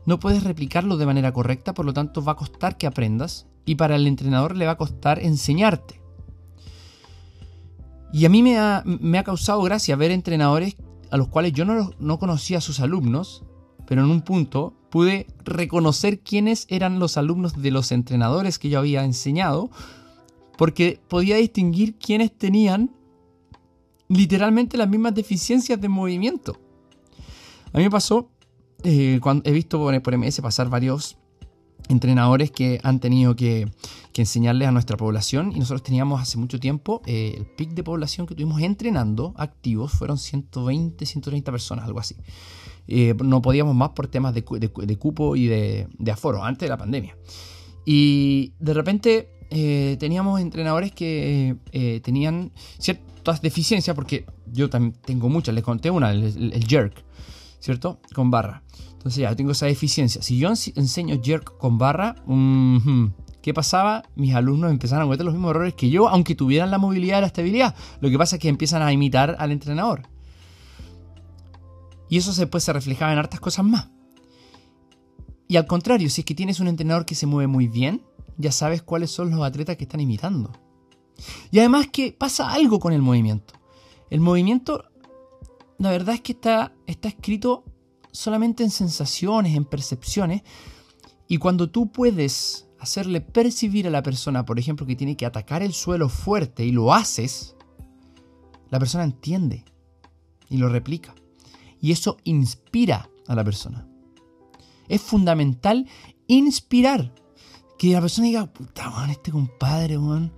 no 0.04 0.18
puedes 0.18 0.42
replicarlo 0.42 0.96
de 0.96 1.06
manera 1.06 1.32
correcta, 1.32 1.74
por 1.74 1.86
lo 1.86 1.92
tanto 1.92 2.24
va 2.24 2.32
a 2.32 2.36
costar 2.36 2.76
que 2.76 2.88
aprendas 2.88 3.46
y 3.64 3.76
para 3.76 3.94
el 3.94 4.08
entrenador 4.08 4.56
le 4.56 4.66
va 4.66 4.72
a 4.72 4.76
costar 4.78 5.20
enseñarte. 5.20 6.01
Y 8.12 8.26
a 8.26 8.28
mí 8.28 8.42
me 8.42 8.58
ha, 8.58 9.24
causado 9.24 9.62
gracia 9.62 9.96
ver 9.96 10.10
entrenadores 10.10 10.76
a 11.10 11.16
los 11.16 11.28
cuales 11.28 11.52
yo 11.52 11.64
no, 11.64 11.90
no 11.98 12.18
conocía 12.18 12.58
a 12.58 12.60
sus 12.60 12.80
alumnos, 12.80 13.44
pero 13.86 14.02
en 14.02 14.10
un 14.10 14.22
punto 14.22 14.74
pude 14.90 15.26
reconocer 15.44 16.20
quiénes 16.20 16.66
eran 16.68 16.98
los 16.98 17.16
alumnos 17.16 17.60
de 17.60 17.70
los 17.70 17.92
entrenadores 17.92 18.58
que 18.58 18.68
yo 18.68 18.78
había 18.78 19.04
enseñado, 19.04 19.70
porque 20.58 21.00
podía 21.08 21.36
distinguir 21.36 21.96
quiénes 21.96 22.36
tenían 22.36 22.90
literalmente 24.08 24.76
las 24.76 24.88
mismas 24.88 25.14
deficiencias 25.14 25.80
de 25.80 25.88
movimiento. 25.88 26.58
A 27.72 27.78
mí 27.78 27.84
me 27.84 27.90
pasó, 27.90 28.28
eh, 28.84 29.18
cuando 29.22 29.48
he 29.48 29.52
visto 29.52 29.78
por, 29.78 30.18
MS 30.18 30.40
pasar 30.42 30.68
varios 30.68 31.16
entrenadores 31.92 32.50
que 32.50 32.80
han 32.82 32.98
tenido 33.00 33.36
que, 33.36 33.70
enseñarles 34.14 34.68
a 34.68 34.72
nuestra 34.72 34.96
población 34.96 35.52
y 35.54 35.58
nosotros 35.58 35.82
teníamos 35.82 36.20
hace 36.20 36.36
mucho 36.38 36.58
tiempo 36.60 37.00
eh, 37.06 37.34
el 37.38 37.46
pic 37.46 37.70
de 37.70 37.82
población 37.82 38.26
que 38.26 38.34
tuvimos 38.34 38.60
entrenando 38.60 39.32
activos 39.36 39.92
fueron 39.92 40.18
120, 40.18 41.06
130 41.06 41.50
personas, 41.50 41.84
algo 41.86 41.98
así. 42.00 42.16
Eh, 42.88 43.14
no 43.24 43.40
podíamos 43.40 43.74
más 43.74 43.90
por 43.90 44.08
temas 44.08 44.34
de, 44.34 44.44
cu- 44.44 44.58
de 44.58 44.68
cu- 44.68 44.82
de 44.82 44.96
cupo 44.96 45.34
y 45.36 45.46
de, 45.46 45.88
aforo 46.12 46.44
antes 46.44 46.66
de 46.66 46.68
la 46.68 46.76
pandemia. 46.76 47.16
Y 47.84 48.52
de 48.60 48.74
repente 48.74 49.28
eh, 49.50 49.96
teníamos 49.98 50.40
entrenadores 50.40 50.92
que 50.92 51.56
tenían 52.02 52.52
ciertas 52.78 53.40
deficiencias, 53.40 53.94
porque 53.96 54.24
yo 54.52 54.68
también 54.68 54.94
tengo 55.04 55.28
muchas, 55.28 55.54
les 55.54 55.64
conté 55.64 55.90
una, 55.90 56.10
el 56.12 56.64
jerk, 56.68 57.02
¿cierto? 57.60 57.98
Con 58.14 58.30
barra. 58.30 58.62
Entonces 59.02 59.22
ya 59.22 59.34
tengo 59.34 59.50
esa 59.50 59.66
deficiencia. 59.66 60.22
Si 60.22 60.38
yo 60.38 60.48
ens- 60.48 60.72
enseño 60.76 61.20
jerk 61.20 61.58
con 61.58 61.76
barra, 61.76 62.14
¿qué 63.42 63.52
pasaba? 63.52 64.04
Mis 64.14 64.32
alumnos 64.32 64.70
empezaron 64.70 65.02
a 65.02 65.06
cometer 65.06 65.26
los 65.26 65.34
mismos 65.34 65.50
errores 65.50 65.74
que 65.74 65.90
yo, 65.90 66.08
aunque 66.08 66.36
tuvieran 66.36 66.70
la 66.70 66.78
movilidad 66.78 67.18
y 67.18 67.22
la 67.22 67.26
estabilidad. 67.26 67.74
Lo 68.00 68.10
que 68.10 68.16
pasa 68.16 68.36
es 68.36 68.42
que 68.42 68.48
empiezan 68.48 68.80
a 68.80 68.92
imitar 68.92 69.34
al 69.40 69.50
entrenador. 69.50 70.02
Y 72.08 72.18
eso 72.18 72.32
después 72.32 72.62
se 72.62 72.72
reflejaba 72.72 73.12
en 73.12 73.18
hartas 73.18 73.40
cosas 73.40 73.64
más. 73.64 73.88
Y 75.48 75.56
al 75.56 75.66
contrario, 75.66 76.08
si 76.08 76.20
es 76.20 76.24
que 76.24 76.36
tienes 76.36 76.60
un 76.60 76.68
entrenador 76.68 77.04
que 77.04 77.16
se 77.16 77.26
mueve 77.26 77.48
muy 77.48 77.66
bien, 77.66 78.02
ya 78.38 78.52
sabes 78.52 78.82
cuáles 78.82 79.10
son 79.10 79.32
los 79.32 79.42
atletas 79.42 79.76
que 79.76 79.82
están 79.82 79.98
imitando. 79.98 80.52
Y 81.50 81.58
además 81.58 81.88
que 81.92 82.12
pasa 82.12 82.52
algo 82.52 82.78
con 82.78 82.92
el 82.92 83.02
movimiento. 83.02 83.54
El 84.10 84.20
movimiento, 84.20 84.84
la 85.78 85.90
verdad 85.90 86.14
es 86.14 86.20
que 86.20 86.32
está, 86.32 86.72
está 86.86 87.08
escrito 87.08 87.64
solamente 88.12 88.62
en 88.62 88.70
sensaciones, 88.70 89.56
en 89.56 89.64
percepciones. 89.64 90.42
Y 91.26 91.38
cuando 91.38 91.70
tú 91.70 91.90
puedes 91.90 92.68
hacerle 92.78 93.20
percibir 93.20 93.86
a 93.86 93.90
la 93.90 94.02
persona, 94.02 94.44
por 94.44 94.58
ejemplo, 94.58 94.86
que 94.86 94.96
tiene 94.96 95.16
que 95.16 95.26
atacar 95.26 95.62
el 95.62 95.72
suelo 95.72 96.08
fuerte 96.08 96.64
y 96.64 96.72
lo 96.72 96.92
haces, 96.92 97.56
la 98.70 98.78
persona 98.78 99.04
entiende 99.04 99.64
y 100.48 100.58
lo 100.58 100.68
replica. 100.68 101.14
Y 101.80 101.92
eso 101.92 102.18
inspira 102.24 103.08
a 103.26 103.34
la 103.34 103.44
persona. 103.44 103.88
Es 104.88 105.00
fundamental 105.00 105.88
inspirar. 106.26 107.14
Que 107.78 107.92
la 107.92 108.00
persona 108.00 108.28
diga, 108.28 108.46
puta, 108.46 108.90
weón, 108.90 109.10
este 109.10 109.32
compadre, 109.32 109.98
weón, 109.98 110.32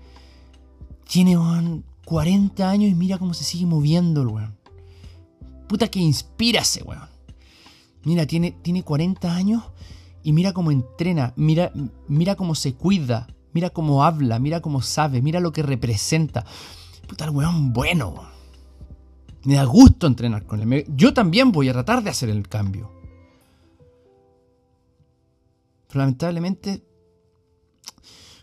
tiene, 1.06 1.36
weón, 1.36 1.84
40 2.06 2.68
años 2.68 2.90
y 2.90 2.94
mira 2.94 3.18
cómo 3.18 3.34
se 3.34 3.44
sigue 3.44 3.66
moviendo 3.66 4.22
el 4.22 4.28
weón. 4.28 4.58
Puta 5.68 5.88
que 5.88 5.98
inspira 5.98 6.60
ese 6.60 6.82
weón. 6.82 7.13
Mira, 8.04 8.26
tiene, 8.26 8.52
tiene 8.52 8.82
40 8.82 9.34
años 9.34 9.62
y 10.22 10.32
mira 10.32 10.52
cómo 10.52 10.70
entrena, 10.70 11.32
mira, 11.36 11.72
mira 12.08 12.34
cómo 12.34 12.54
se 12.54 12.74
cuida, 12.74 13.26
mira 13.52 13.70
cómo 13.70 14.04
habla, 14.04 14.38
mira 14.38 14.60
cómo 14.60 14.82
sabe, 14.82 15.22
mira 15.22 15.40
lo 15.40 15.52
que 15.52 15.62
representa. 15.62 16.44
Puta, 17.06 17.24
el 17.24 17.30
weón 17.30 17.72
bueno. 17.72 18.14
Me 19.44 19.54
da 19.54 19.64
gusto 19.64 20.06
entrenar 20.06 20.46
con 20.46 20.60
él. 20.60 20.86
Yo 20.96 21.12
también 21.12 21.52
voy 21.52 21.68
a 21.68 21.74
tratar 21.74 22.02
de 22.02 22.10
hacer 22.10 22.30
el 22.30 22.48
cambio. 22.48 22.90
Pero 25.88 26.00
lamentablemente 26.00 26.82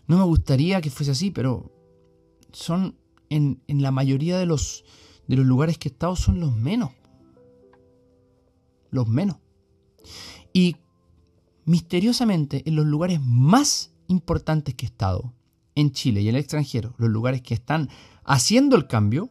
no 0.08 0.18
me 0.18 0.24
gustaría 0.24 0.82
que 0.82 0.92
fuese 0.92 1.12
así, 1.12 1.32
pero 1.32 1.72
son 2.52 2.96
en, 3.30 3.64
en 3.68 3.82
la 3.82 3.92
mayoría 3.92 4.38
de 4.38 4.46
los, 4.46 4.86
de 5.28 5.38
los 5.38 5.46
lugares 5.46 5.78
que 5.78 5.90
he 5.90 5.92
estado 5.92 6.16
son 6.16 6.40
los 6.40 6.56
menos. 6.56 6.92
Los 8.92 9.08
menos. 9.08 9.38
Y 10.54 10.78
misteriosamente 11.66 12.64
en 12.66 12.76
los 12.76 12.86
lugares 12.86 13.20
más 13.22 13.92
importantes 14.08 14.76
que 14.76 14.86
he 14.86 14.90
estado, 14.90 15.34
en 15.76 15.92
Chile 15.92 16.22
y 16.22 16.30
en 16.30 16.36
el 16.36 16.42
extranjero, 16.42 16.94
los 16.98 17.10
lugares 17.10 17.42
que 17.42 17.54
están 17.54 17.90
haciendo 18.24 18.76
el 18.76 18.88
cambio, 18.88 19.30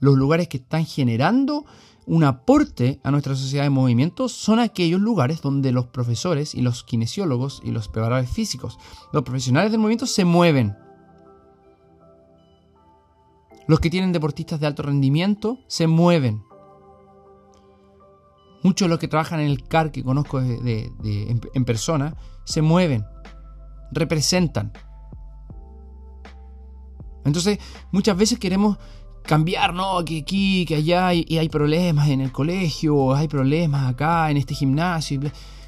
los 0.00 0.16
lugares 0.16 0.48
que 0.48 0.58
están 0.58 0.86
generando 0.86 1.64
un 2.06 2.24
aporte 2.24 3.00
a 3.02 3.10
nuestra 3.10 3.34
sociedad 3.34 3.64
de 3.64 3.70
movimiento 3.70 4.28
son 4.28 4.58
aquellos 4.58 5.00
lugares 5.00 5.40
donde 5.40 5.72
los 5.72 5.86
profesores 5.86 6.54
y 6.54 6.60
los 6.60 6.84
kinesiólogos 6.84 7.62
y 7.64 7.70
los 7.70 7.88
preparadores 7.88 8.30
físicos, 8.30 8.78
los 9.12 9.22
profesionales 9.22 9.70
del 9.70 9.80
movimiento 9.80 10.06
se 10.06 10.24
mueven. 10.24 10.76
Los 13.66 13.80
que 13.80 13.88
tienen 13.88 14.12
deportistas 14.12 14.60
de 14.60 14.66
alto 14.66 14.82
rendimiento 14.82 15.58
se 15.66 15.86
mueven. 15.86 16.42
Muchos 18.64 18.86
de 18.86 18.90
los 18.90 18.98
que 18.98 19.08
trabajan 19.08 19.40
en 19.40 19.46
el 19.46 19.62
CAR 19.68 19.92
que 19.92 20.02
conozco 20.02 20.40
de- 20.40 20.90
en, 21.54 21.64
persona 21.64 22.16
se 22.44 22.62
mueven, 22.62 23.04
representan. 23.92 24.72
Entonces, 27.26 27.58
muchas 27.92 28.16
veces 28.16 28.38
queremos 28.38 28.78
cambiar, 29.22 29.74
¿no? 29.74 30.02
Que 30.04 30.20
aquí, 30.20 30.64
que 30.66 30.76
allá, 30.76 31.12
y, 31.12 31.38
hay 31.38 31.48
problemas 31.50 32.08
en 32.08 32.22
el 32.22 32.32
colegio, 32.32 33.14
hay 33.14 33.28
problemas 33.28 33.90
acá, 33.90 34.30
en 34.30 34.38
este 34.38 34.54
gimnasio. 34.54 35.20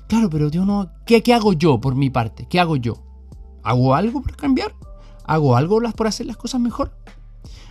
Claro, 0.08 0.30
pero 0.30 0.50
tío, 0.50 0.64
no, 0.64 0.90
¿qué, 1.04 1.22
¿qué 1.22 1.34
hago 1.34 1.52
yo 1.52 1.78
por 1.78 1.94
mi 1.94 2.08
parte? 2.08 2.46
¿Qué 2.48 2.58
hago 2.58 2.76
yo? 2.76 3.02
¿Hago 3.62 3.94
algo 3.94 4.22
por 4.22 4.36
cambiar? 4.36 4.74
¿Hago 5.26 5.54
algo 5.54 5.80
por 5.92 6.06
hacer 6.06 6.24
las 6.24 6.38
cosas 6.38 6.62
mejor? 6.62 6.96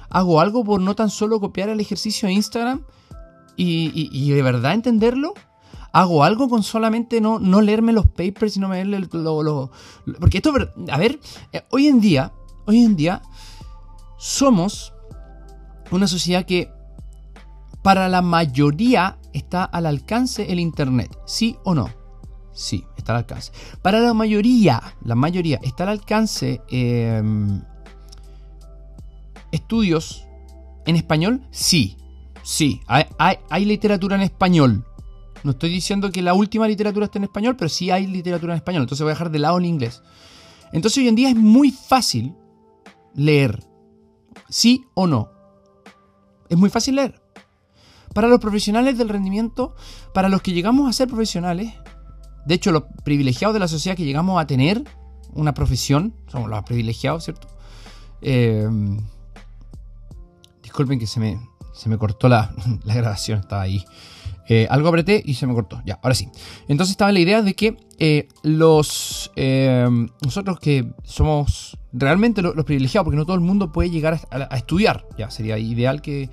¿Hago 0.09 0.39
algo 0.39 0.63
por 0.63 0.81
no 0.81 0.95
tan 0.95 1.09
solo 1.09 1.39
copiar 1.39 1.69
el 1.69 1.79
ejercicio 1.79 2.27
de 2.27 2.33
Instagram 2.33 2.83
y, 3.57 4.31
de 4.31 4.41
verdad 4.41 4.73
entenderlo? 4.73 5.33
¿Hago 5.93 6.23
algo 6.25 6.49
con 6.49 6.61
solamente 6.63 7.21
no, 7.21 7.39
no 7.39 7.61
leerme 7.61 7.93
los 7.93 8.05
papers 8.07 8.57
y 8.57 8.59
no 8.59 8.69
leerle 8.69 8.97
el- 8.97 9.09
lo, 9.13 9.43
lo- 9.43 9.71
Porque 10.19 10.37
esto, 10.39 10.53
a 10.91 10.97
ver, 10.97 11.19
eh, 11.53 11.63
hoy 11.71 11.87
en 11.87 12.01
día, 12.01 12.33
hoy 12.65 12.83
en 12.83 12.95
día 12.97 13.21
somos 14.17 14.93
una 15.91 16.07
sociedad 16.07 16.45
que 16.45 16.69
para 17.81 18.09
la 18.09 18.21
mayoría 18.21 19.19
está 19.33 19.63
al 19.63 19.85
alcance 19.85 20.51
el 20.51 20.59
Internet, 20.59 21.17
¿sí 21.25 21.55
o 21.63 21.75
no? 21.75 21.89
Sí, 22.51 22.83
está 22.97 23.11
al 23.13 23.19
alcance. 23.19 23.51
Para 23.81 23.99
la 23.99 24.13
mayoría, 24.13 24.81
la 25.03 25.15
mayoría 25.15 25.59
está 25.61 25.83
al 25.83 25.89
alcance 25.89 26.61
eh, 26.69 27.21
estudios 29.51 30.25
en 30.85 30.95
español, 30.95 31.41
sí, 31.51 31.97
sí, 32.45 32.81
hay, 32.87 33.65
literatura 33.65 34.15
en 34.15 34.21
español. 34.21 34.85
No 35.43 35.51
estoy 35.51 35.69
diciendo 35.69 36.11
que 36.11 36.21
la 36.21 36.33
última 36.33 36.67
literatura 36.67 37.05
esté 37.05 37.17
en 37.17 37.25
español, 37.25 37.55
pero 37.57 37.69
sí 37.69 37.91
hay 37.91 38.07
literatura 38.07 38.53
en 38.53 38.57
español, 38.57 38.83
entonces 38.83 39.03
voy 39.03 39.11
a 39.11 39.15
dejar 39.15 39.31
de 39.31 39.39
lado 39.39 39.57
el 39.57 39.65
inglés. 39.65 40.01
Entonces 40.71 40.99
hoy 40.99 41.07
en 41.07 41.15
día 41.15 41.29
es 41.29 41.35
muy 41.35 41.71
fácil 41.71 42.35
leer, 43.13 43.63
sí 44.49 44.85
o 44.93 45.07
no. 45.07 45.31
Es 46.49 46.57
muy 46.57 46.69
fácil 46.69 46.95
leer. 46.95 47.21
Para 48.13 48.27
los 48.27 48.39
profesionales 48.39 48.97
del 48.97 49.09
rendimiento, 49.09 49.75
para 50.13 50.29
los 50.29 50.41
que 50.41 50.53
llegamos 50.53 50.89
a 50.89 50.93
ser 50.93 51.07
profesionales, 51.07 51.73
de 52.45 52.55
hecho 52.55 52.71
los 52.71 52.83
privilegiados 53.03 53.53
de 53.53 53.59
la 53.59 53.67
sociedad 53.67 53.97
que 53.97 54.05
llegamos 54.05 54.41
a 54.41 54.47
tener 54.47 54.83
una 55.33 55.53
profesión, 55.53 56.13
somos 56.27 56.49
los 56.49 56.63
privilegiados, 56.63 57.25
¿cierto? 57.25 57.47
Eh, 58.21 58.67
disculpen 60.63 60.97
que 60.97 61.07
se 61.07 61.19
me, 61.19 61.39
se 61.75 61.89
me 61.89 61.97
cortó 61.97 62.29
la, 62.29 62.53
la 62.83 62.95
grabación, 62.95 63.39
estaba 63.39 63.61
ahí. 63.63 63.83
Eh, 64.47 64.67
algo 64.69 64.89
apreté 64.89 65.21
y 65.25 65.33
se 65.33 65.47
me 65.47 65.53
cortó. 65.53 65.81
Ya, 65.85 65.99
ahora 66.03 66.13
sí. 66.13 66.29
Entonces 66.67 66.91
estaba 66.91 67.11
la 67.11 67.19
idea 67.19 67.41
de 67.41 67.55
que 67.55 67.77
eh, 67.97 68.27
los 68.43 69.31
eh, 69.35 69.87
nosotros 70.23 70.59
que 70.59 70.93
somos 71.03 71.77
realmente 71.91 72.41
lo- 72.43 72.53
los, 72.53 72.63
privilegiados, 72.65 73.05
porque 73.05 73.17
no 73.17 73.25
todo 73.25 73.35
el 73.35 73.41
mundo 73.41 73.71
puede 73.71 73.89
llegar 73.89 74.19
a, 74.29 74.55
estudiar. 74.55 75.07
Ya, 75.17 75.31
sería 75.31 75.57
ideal 75.57 76.01
que, 76.01 76.29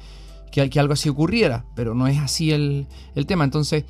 que, 0.50 0.68
que 0.68 0.78
algo 0.80 0.92
así 0.92 1.08
ocurriera, 1.08 1.64
pero 1.74 1.94
no 1.94 2.06
es 2.06 2.18
así 2.18 2.52
el, 2.52 2.86
el 3.14 3.24
tema. 3.26 3.44
Entonces, 3.44 3.84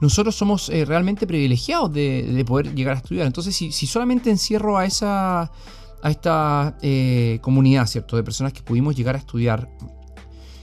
nosotros 0.00 0.34
somos 0.34 0.68
realmente 0.68 1.26
privilegiados 1.26 1.92
de, 1.92 2.22
de 2.22 2.44
poder 2.46 2.74
llegar 2.74 2.94
a 2.94 2.98
estudiar. 2.98 3.26
Entonces, 3.26 3.54
si, 3.54 3.72
si 3.72 3.86
solamente 3.86 4.30
encierro 4.30 4.78
a 4.78 4.86
esa 4.86 5.50
a 6.02 6.10
esta 6.10 6.76
comunidad, 7.40 7.86
¿cierto? 7.86 8.16
De 8.16 8.22
personas 8.22 8.52
que 8.52 8.62
pudimos 8.62 8.94
llegar 8.94 9.16
a 9.16 9.18
estudiar, 9.18 9.68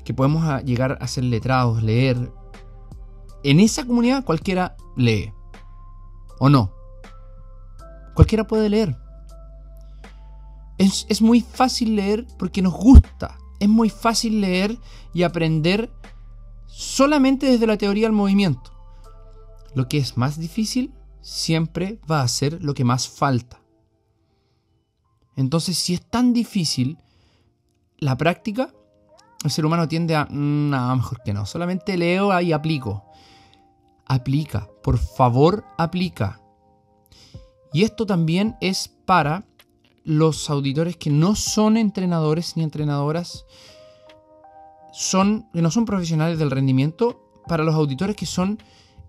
que 0.04 0.14
podemos 0.14 0.64
llegar 0.64 0.98
a 1.02 1.08
ser 1.08 1.24
letrados, 1.26 1.82
leer. 1.84 2.32
En 3.44 3.60
esa 3.60 3.86
comunidad 3.86 4.24
cualquiera 4.24 4.76
lee. 4.96 5.34
¿O 6.40 6.50
no? 6.50 6.72
Cualquiera 8.16 8.46
puede 8.46 8.70
leer. 8.70 8.98
Es, 10.78 11.06
es 11.10 11.22
muy 11.22 11.42
fácil 11.42 11.96
leer 11.96 12.26
porque 12.38 12.62
nos 12.62 12.74
gusta. 12.74 13.38
Es 13.60 13.70
muy 13.70 13.90
fácil 13.90 14.42
leer 14.42 14.78
y 15.14 15.24
aprender 15.24 15.92
solamente 16.68 17.46
desde 17.46 17.68
la 17.68 17.78
teoría 17.78 18.08
del 18.08 18.14
movimiento. 18.14 18.72
Lo 19.76 19.88
que 19.88 19.98
es 19.98 20.18
más 20.18 20.40
difícil 20.40 20.94
siempre 21.22 22.00
va 22.10 22.22
a 22.22 22.28
ser 22.28 22.62
lo 22.62 22.74
que 22.74 22.84
más 22.84 23.08
falta. 23.08 23.62
Entonces, 25.36 25.78
si 25.78 25.94
es 25.94 26.02
tan 26.02 26.34
difícil 26.34 26.98
la 27.98 28.18
práctica, 28.18 28.74
el 29.44 29.52
ser 29.52 29.66
humano 29.66 29.88
tiende 29.88 30.16
a, 30.16 30.26
"Mm, 30.26 30.70
no, 30.70 30.96
mejor 30.96 31.22
que 31.24 31.34
no, 31.34 31.46
solamente 31.46 31.98
leo 31.98 32.40
y 32.42 32.54
aplico. 32.54 33.06
Aplica, 34.06 34.70
por 34.84 34.98
favor, 34.98 35.66
aplica. 35.78 36.42
Y 37.72 37.84
esto 37.84 38.06
también 38.06 38.56
es 38.62 38.88
para 38.88 39.46
los 40.04 40.50
auditores 40.50 40.98
que 40.98 41.10
no 41.10 41.36
son 41.36 41.78
entrenadores 41.78 42.56
ni 42.58 42.64
entrenadoras, 42.64 43.46
son, 44.92 45.50
que 45.54 45.62
no 45.62 45.72
son 45.72 45.86
profesionales 45.86 46.38
del 46.38 46.52
rendimiento, 46.52 47.20
para 47.48 47.64
los 47.64 47.76
auditores 47.76 48.16
que 48.16 48.26
son 48.26 48.60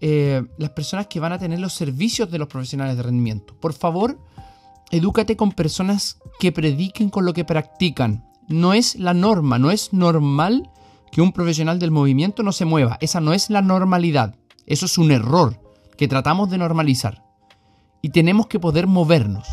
eh, 0.01 0.43
las 0.59 0.71
personas 0.71 1.07
que 1.07 1.21
van 1.21 1.33
a 1.33 1.39
tener 1.39 1.61
los 1.61 1.73
servicios 1.73 2.31
de 2.31 2.39
los 2.39 2.49
profesionales 2.49 2.97
de 2.97 3.03
rendimiento. 3.03 3.55
Por 3.61 3.73
favor, 3.73 4.19
edúcate 4.91 5.37
con 5.37 5.53
personas 5.53 6.19
que 6.41 6.53
prediquen 6.53 7.11
con 7.11 7.25
lo 7.25 7.33
que 7.33 7.45
practican. 7.45 8.29
No 8.49 8.75
es 8.75 8.97
la 8.97 9.15
norma, 9.15 9.59
no 9.59 9.71
es 9.71 9.93
normal 9.93 10.71
que 11.11 11.23
un 11.23 11.33
profesional 11.33 11.79
del 11.79 11.91
movimiento 11.91 12.43
no 12.43 12.53
se 12.53 12.65
mueva. 12.65 12.99
Esa 13.01 13.21
no 13.21 13.33
es 13.33 13.49
la 13.51 13.63
normalidad. 13.63 14.37
Eso 14.67 14.87
es 14.87 14.99
un 14.99 15.11
error 15.11 15.61
que 15.97 16.09
tratamos 16.09 16.51
de 16.51 16.59
normalizar. 16.59 17.25
Y 18.03 18.11
tenemos 18.11 18.49
que 18.49 18.61
poder 18.61 18.87
movernos. 18.87 19.47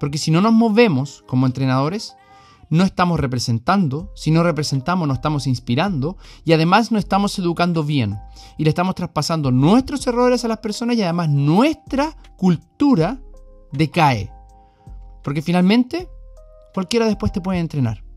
Porque 0.00 0.18
si 0.18 0.30
no 0.30 0.40
nos 0.40 0.52
movemos 0.52 1.24
como 1.26 1.46
entrenadores, 1.46 2.16
no 2.70 2.84
estamos 2.84 3.18
representando, 3.20 4.10
si 4.14 4.30
no 4.30 4.42
representamos 4.42 5.08
no 5.08 5.14
estamos 5.14 5.46
inspirando 5.46 6.16
y 6.44 6.52
además 6.52 6.92
no 6.92 6.98
estamos 6.98 7.38
educando 7.38 7.82
bien 7.82 8.18
y 8.58 8.64
le 8.64 8.70
estamos 8.70 8.94
traspasando 8.94 9.50
nuestros 9.50 10.06
errores 10.06 10.44
a 10.44 10.48
las 10.48 10.58
personas 10.58 10.96
y 10.96 11.02
además 11.02 11.28
nuestra 11.28 12.16
cultura 12.36 13.20
decae. 13.72 14.30
Porque 15.22 15.42
finalmente 15.42 16.08
cualquiera 16.74 17.06
después 17.06 17.32
te 17.32 17.40
puede 17.40 17.58
entrenar. 17.58 18.07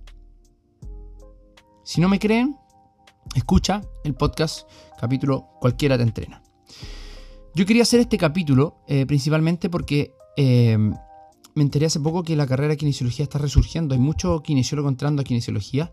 Si 1.91 1.99
no 1.99 2.07
me 2.07 2.19
creen, 2.19 2.55
escucha 3.35 3.81
el 4.05 4.15
podcast 4.15 4.61
capítulo 4.97 5.49
Cualquiera 5.59 5.97
te 5.97 6.03
entrena. 6.03 6.41
Yo 7.53 7.65
quería 7.65 7.83
hacer 7.83 7.99
este 7.99 8.17
capítulo 8.17 8.77
eh, 8.87 9.05
principalmente 9.05 9.69
porque 9.69 10.13
eh, 10.37 10.77
me 10.77 11.61
enteré 11.61 11.87
hace 11.87 11.99
poco 11.99 12.23
que 12.23 12.37
la 12.37 12.47
carrera 12.47 12.69
de 12.69 12.77
kinesiología 12.77 13.23
está 13.23 13.39
resurgiendo. 13.39 13.93
Hay 13.93 13.99
mucho 13.99 14.41
kinesiólogo 14.41 14.87
entrando 14.87 15.21
a 15.21 15.25
kinesiología. 15.25 15.91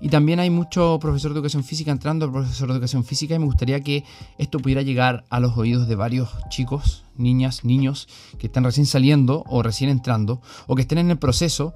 Y 0.00 0.10
también 0.10 0.38
hay 0.38 0.48
mucho 0.48 1.00
profesor 1.00 1.32
de 1.32 1.38
educación 1.38 1.64
física 1.64 1.90
entrando 1.90 2.26
a 2.26 2.30
profesor 2.32 2.68
de 2.68 2.74
educación 2.74 3.02
física 3.02 3.34
y 3.34 3.40
me 3.40 3.46
gustaría 3.46 3.80
que 3.80 4.04
esto 4.38 4.60
pudiera 4.60 4.82
llegar 4.82 5.24
a 5.28 5.40
los 5.40 5.58
oídos 5.58 5.88
de 5.88 5.96
varios 5.96 6.28
chicos, 6.50 7.02
niñas, 7.16 7.64
niños 7.64 8.06
que 8.38 8.46
están 8.46 8.62
recién 8.62 8.86
saliendo 8.86 9.42
o 9.48 9.64
recién 9.64 9.90
entrando 9.90 10.40
o 10.68 10.76
que 10.76 10.82
estén 10.82 10.98
en 10.98 11.10
el 11.10 11.18
proceso 11.18 11.74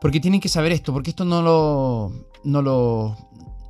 porque 0.00 0.20
tienen 0.20 0.40
que 0.40 0.48
saber 0.48 0.72
esto, 0.72 0.92
porque 0.92 1.10
esto 1.10 1.24
no 1.24 1.42
lo, 1.42 2.12
no 2.44 2.62
lo, 2.62 3.16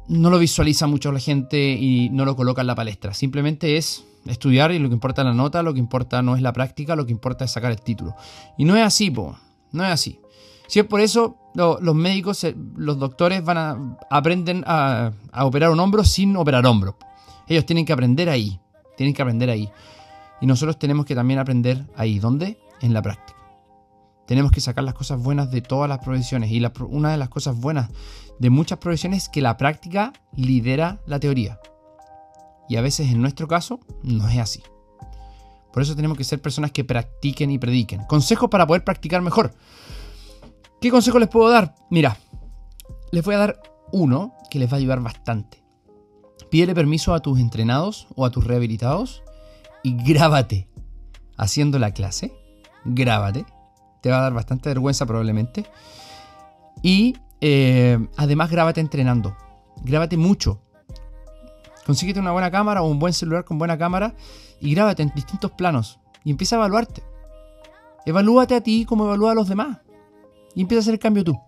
no 0.08 0.30
lo 0.30 0.38
visualiza 0.38 0.86
mucho 0.86 1.12
la 1.12 1.20
gente 1.20 1.72
y 1.72 2.10
no 2.10 2.24
lo 2.24 2.36
coloca 2.36 2.60
en 2.60 2.66
la 2.66 2.74
palestra. 2.74 3.14
Simplemente 3.14 3.76
es 3.76 4.04
estudiar 4.26 4.72
y 4.72 4.78
lo 4.78 4.88
que 4.88 4.94
importa 4.94 5.22
es 5.22 5.26
la 5.26 5.34
nota, 5.34 5.62
lo 5.62 5.72
que 5.72 5.80
importa 5.80 6.22
no 6.22 6.36
es 6.36 6.42
la 6.42 6.52
práctica, 6.52 6.96
lo 6.96 7.06
que 7.06 7.12
importa 7.12 7.44
es 7.44 7.50
sacar 7.50 7.70
el 7.70 7.80
título. 7.80 8.14
Y 8.56 8.64
no 8.64 8.76
es 8.76 8.82
así, 8.82 9.10
po, 9.10 9.38
no 9.72 9.84
es 9.84 9.90
así. 9.90 10.20
Si 10.66 10.78
es 10.78 10.84
por 10.84 11.00
eso, 11.00 11.36
los 11.54 11.94
médicos, 11.94 12.46
los 12.76 12.98
doctores 12.98 13.42
van 13.42 13.56
a 13.56 13.98
aprenden 14.10 14.64
a, 14.66 15.12
a 15.32 15.44
operar 15.46 15.70
un 15.70 15.80
hombro 15.80 16.04
sin 16.04 16.36
operar 16.36 16.66
hombro. 16.66 16.98
Ellos 17.46 17.64
tienen 17.64 17.86
que 17.86 17.94
aprender 17.94 18.28
ahí, 18.28 18.60
tienen 18.96 19.14
que 19.14 19.22
aprender 19.22 19.48
ahí. 19.48 19.70
Y 20.42 20.46
nosotros 20.46 20.78
tenemos 20.78 21.06
que 21.06 21.14
también 21.14 21.40
aprender 21.40 21.86
ahí. 21.96 22.18
¿Dónde? 22.18 22.58
En 22.82 22.92
la 22.92 23.00
práctica. 23.00 23.38
Tenemos 24.28 24.52
que 24.52 24.60
sacar 24.60 24.84
las 24.84 24.92
cosas 24.92 25.22
buenas 25.22 25.50
de 25.50 25.62
todas 25.62 25.88
las 25.88 26.00
profesiones. 26.00 26.50
Y 26.50 26.62
una 26.90 27.10
de 27.10 27.16
las 27.16 27.30
cosas 27.30 27.58
buenas 27.58 27.88
de 28.38 28.50
muchas 28.50 28.78
profesiones 28.78 29.22
es 29.22 29.28
que 29.30 29.40
la 29.40 29.56
práctica 29.56 30.12
lidera 30.36 31.00
la 31.06 31.18
teoría. 31.18 31.58
Y 32.68 32.76
a 32.76 32.82
veces 32.82 33.10
en 33.10 33.22
nuestro 33.22 33.48
caso 33.48 33.80
no 34.02 34.28
es 34.28 34.38
así. 34.38 34.62
Por 35.72 35.82
eso 35.82 35.96
tenemos 35.96 36.18
que 36.18 36.24
ser 36.24 36.42
personas 36.42 36.72
que 36.72 36.84
practiquen 36.84 37.50
y 37.50 37.58
prediquen. 37.58 38.04
Consejos 38.04 38.50
para 38.50 38.66
poder 38.66 38.84
practicar 38.84 39.22
mejor. 39.22 39.54
¿Qué 40.78 40.90
consejo 40.90 41.18
les 41.18 41.30
puedo 41.30 41.48
dar? 41.48 41.74
Mira, 41.88 42.18
les 43.10 43.24
voy 43.24 43.34
a 43.34 43.38
dar 43.38 43.62
uno 43.92 44.34
que 44.50 44.58
les 44.58 44.70
va 44.70 44.74
a 44.74 44.80
ayudar 44.80 45.00
bastante. 45.00 45.64
Pídele 46.50 46.74
permiso 46.74 47.14
a 47.14 47.20
tus 47.20 47.40
entrenados 47.40 48.08
o 48.14 48.26
a 48.26 48.30
tus 48.30 48.44
rehabilitados 48.44 49.22
y 49.82 49.96
grábate 49.96 50.68
haciendo 51.38 51.78
la 51.78 51.92
clase. 51.92 52.30
Grábate. 52.84 53.46
Te 54.00 54.11
va 54.11 54.18
a 54.18 54.22
dar 54.22 54.34
bastante 54.34 54.68
vergüenza 54.68 55.06
probablemente. 55.06 55.64
Y 56.82 57.16
eh, 57.40 57.98
además 58.16 58.50
grábate 58.50 58.80
entrenando. 58.80 59.37
Grábate 59.82 60.16
mucho. 60.16 60.61
Consíguete 61.87 62.20
una 62.20 62.32
buena 62.32 62.50
cámara 62.50 62.82
o 62.82 62.87
un 62.87 62.98
buen 62.98 63.12
celular 63.12 63.44
con 63.44 63.58
buena 63.58 63.78
cámara 63.78 64.14
y 64.61 64.74
grábate 64.74 65.02
en 65.02 65.12
distintos 65.14 65.52
planos 65.52 65.98
y 66.24 66.30
empieza 66.30 66.56
a 66.56 66.58
evaluarte. 66.58 67.02
Evalúate 68.04 68.54
a 68.54 68.61
ti 68.61 68.84
como 68.84 69.04
evalúa 69.04 69.32
a 69.32 69.34
los 69.34 69.48
demás 69.48 69.78
y 70.54 70.62
empieza 70.62 70.80
a 70.80 70.82
hacer 70.82 70.94
el 70.94 71.00
cambio 71.00 71.24
tú. 71.24 71.38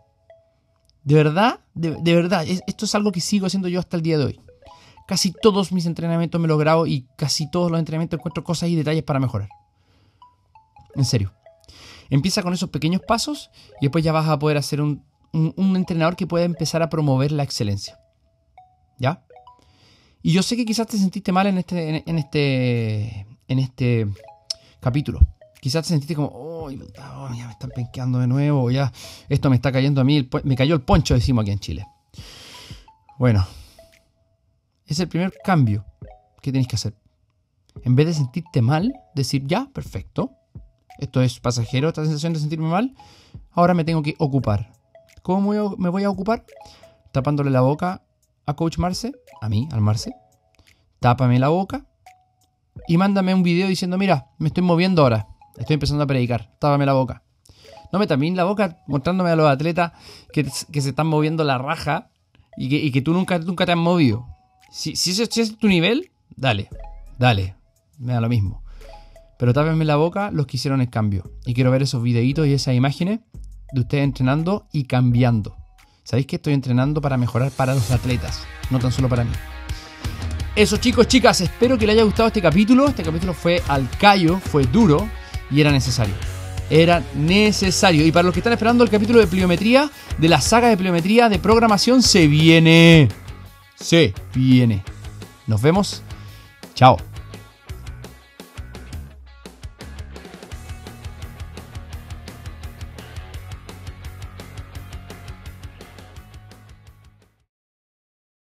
De 1.04 1.14
verdad, 1.14 1.60
de, 1.74 2.14
verdad, 2.14 2.44
esto 2.46 2.84
es 2.84 2.94
algo 2.94 3.12
que 3.12 3.20
sigo 3.20 3.46
haciendo 3.46 3.68
yo 3.68 3.80
hasta 3.80 3.96
el 3.96 4.02
día 4.02 4.18
de 4.18 4.24
hoy. 4.24 4.40
Casi 5.06 5.32
todos 5.32 5.72
mis 5.72 5.86
entrenamientos 5.86 6.40
me 6.40 6.46
los 6.46 6.58
grabo 6.58 6.86
y 6.86 7.06
casi 7.16 7.50
todos 7.50 7.70
los 7.70 7.80
entrenamientos 7.80 8.18
encuentro 8.18 8.44
cosas 8.44 8.68
y 8.68 8.76
detalles 8.76 9.02
para 9.02 9.18
mejorar. 9.18 9.48
En 10.94 11.04
serio. 11.04 11.32
Empieza 12.10 12.42
con 12.42 12.52
esos 12.52 12.70
pequeños 12.70 13.00
pasos 13.06 13.50
y 13.80 13.86
después 13.86 14.04
ya 14.04 14.12
vas 14.12 14.28
a 14.28 14.38
poder 14.38 14.56
hacer 14.56 14.82
un, 14.82 15.04
entrenador 15.32 16.16
que 16.16 16.26
pueda 16.26 16.44
empezar 16.44 16.82
a 16.82 16.90
promover 16.90 17.30
la 17.30 17.44
excelencia. 17.44 17.98
¿Ya? 18.98 19.24
Y 20.22 20.32
yo 20.32 20.42
sé 20.42 20.56
que 20.56 20.64
quizás 20.64 20.88
te 20.88 20.98
sentiste 20.98 21.32
mal 21.32 21.46
en 21.46 21.58
este, 21.58 22.02
en, 22.10 22.18
este, 22.18 23.26
en 23.48 23.58
este 23.58 24.08
capítulo. 24.80 25.20
Quizás 25.60 25.84
te 25.84 25.90
sentiste 25.90 26.14
como, 26.14 26.30
oh, 26.32 26.70
ya 26.70 27.46
me 27.46 27.52
están 27.52 27.70
penqueando 27.70 28.18
de 28.18 28.26
nuevo, 28.26 28.70
ya 28.70 28.92
esto 29.28 29.48
me 29.48 29.56
está 29.56 29.70
cayendo 29.70 30.00
a 30.00 30.04
mí, 30.04 30.28
me 30.44 30.56
cayó 30.56 30.74
el 30.74 30.82
poncho, 30.82 31.14
decimos 31.14 31.42
aquí 31.42 31.52
en 31.52 31.58
Chile. 31.60 31.86
Bueno, 33.18 33.46
es 34.86 34.98
el 34.98 35.08
primer 35.08 35.32
cambio 35.44 35.84
que 36.42 36.50
tienes 36.50 36.66
que 36.66 36.76
hacer. 36.76 36.94
En 37.84 37.94
vez 37.94 38.06
de 38.06 38.14
sentirte 38.14 38.62
mal, 38.62 38.92
decir, 39.14 39.46
ya, 39.46 39.68
perfecto, 39.72 40.32
esto 40.98 41.22
es 41.22 41.40
pasajero, 41.40 41.88
esta 41.88 42.05
sensación 42.05 42.33
de 42.33 42.40
sentirme 42.40 42.68
mal, 42.68 42.94
ahora 43.53 43.74
me 43.74 43.85
tengo 43.85 44.03
que 44.03 44.14
ocupar. 44.18 44.72
¿Cómo 45.22 45.76
me 45.76 45.88
voy 45.88 46.05
a 46.05 46.11
ocupar? 46.11 46.44
Tapándole 47.12 47.50
la 47.50 47.61
boca 47.61 48.03
a 48.46 48.55
Coach 48.55 48.79
Marce, 48.79 49.12
a 49.40 49.48
mí, 49.48 49.68
al 49.72 49.81
Marce, 49.81 50.14
tápame 50.98 51.38
la 51.38 51.48
boca 51.48 51.87
y 52.88 52.96
mándame 52.96 53.35
un 53.35 53.42
video 53.42 53.68
diciendo, 53.68 53.98
mira, 53.98 54.29
me 54.38 54.48
estoy 54.48 54.62
moviendo 54.62 55.03
ahora, 55.03 55.29
estoy 55.57 55.74
empezando 55.74 56.05
a 56.05 56.07
predicar, 56.07 56.50
tápame 56.59 56.87
la 56.87 56.92
boca. 56.92 57.22
No 57.92 57.98
me 57.98 58.07
también 58.07 58.37
la 58.37 58.44
boca 58.44 58.79
mostrándome 58.87 59.31
a 59.31 59.37
los 59.37 59.50
atletas 59.50 59.92
que, 60.33 60.44
se 60.48 60.88
están 60.88 61.07
moviendo 61.07 61.42
la 61.42 61.59
raja 61.59 62.11
y 62.57 62.90
que, 62.90 63.03
tú 63.03 63.12
nunca, 63.12 63.38
nunca 63.38 63.66
te 63.66 63.72
has 63.72 63.79
movido. 63.79 64.26
Si, 64.70 64.94
si, 64.94 65.11
ese, 65.11 65.24
es 65.40 65.59
tu 65.59 65.66
nivel, 65.66 66.11
dale, 66.37 66.68
dale, 67.18 67.57
me 67.98 68.12
da 68.12 68.20
lo 68.20 68.29
mismo. 68.29 68.62
Pero 69.40 69.55
tápenme 69.55 69.87
la 69.87 69.96
boca 69.96 70.31
los 70.31 70.46
que 70.46 70.59
hicieron 70.59 70.83
el 70.83 70.90
cambio. 70.90 71.33
Y 71.46 71.55
quiero 71.55 71.70
ver 71.70 71.83
esos 71.83 72.03
videitos 72.03 72.46
y 72.46 72.53
esas 72.53 72.74
imágenes 72.74 73.20
de 73.72 73.81
ustedes 73.81 74.05
entrenando 74.05 74.68
y 74.70 74.85
cambiando. 74.85 75.57
Sabéis 76.05 76.26
que 76.26 76.37
estoy 76.37 76.53
entrenando 76.53 77.00
para 77.00 77.16
mejorar 77.16 77.50
para 77.50 77.74
los 77.74 77.90
atletas, 77.90 78.42
no 78.68 78.79
tan 78.79 78.92
solo 78.92 79.09
para 79.09 79.24
mí. 79.24 79.31
Eso 80.55 80.76
chicos, 80.76 81.09
chicas, 81.09 81.40
espero 81.40 81.79
que 81.79 81.87
les 81.87 81.94
haya 81.94 82.05
gustado 82.05 82.26
este 82.26 82.42
capítulo. 82.42 82.87
Este 82.88 83.03
capítulo 83.03 83.33
fue 83.33 83.62
al 83.68 83.88
callo, 83.98 84.38
fue 84.38 84.64
duro 84.64 85.09
y 85.50 85.62
era 85.62 85.72
necesario. 85.72 86.14
Era 86.68 87.03
necesario. 87.14 88.07
Y 88.07 88.12
para 88.12 88.24
los 88.24 88.35
que 88.35 88.40
están 88.40 88.53
esperando 88.53 88.85
el 88.85 88.90
capítulo 88.90 89.20
de 89.20 89.26
pliometría, 89.26 89.90
de 90.18 90.29
la 90.29 90.42
saga 90.42 90.68
de 90.68 90.76
pliometría 90.76 91.31
de 91.31 91.38
programación, 91.38 92.03
se 92.03 92.26
viene. 92.26 93.09
Se 93.74 94.12
viene. 94.35 94.85
Nos 95.46 95.62
vemos. 95.62 96.03
Chao. 96.74 97.09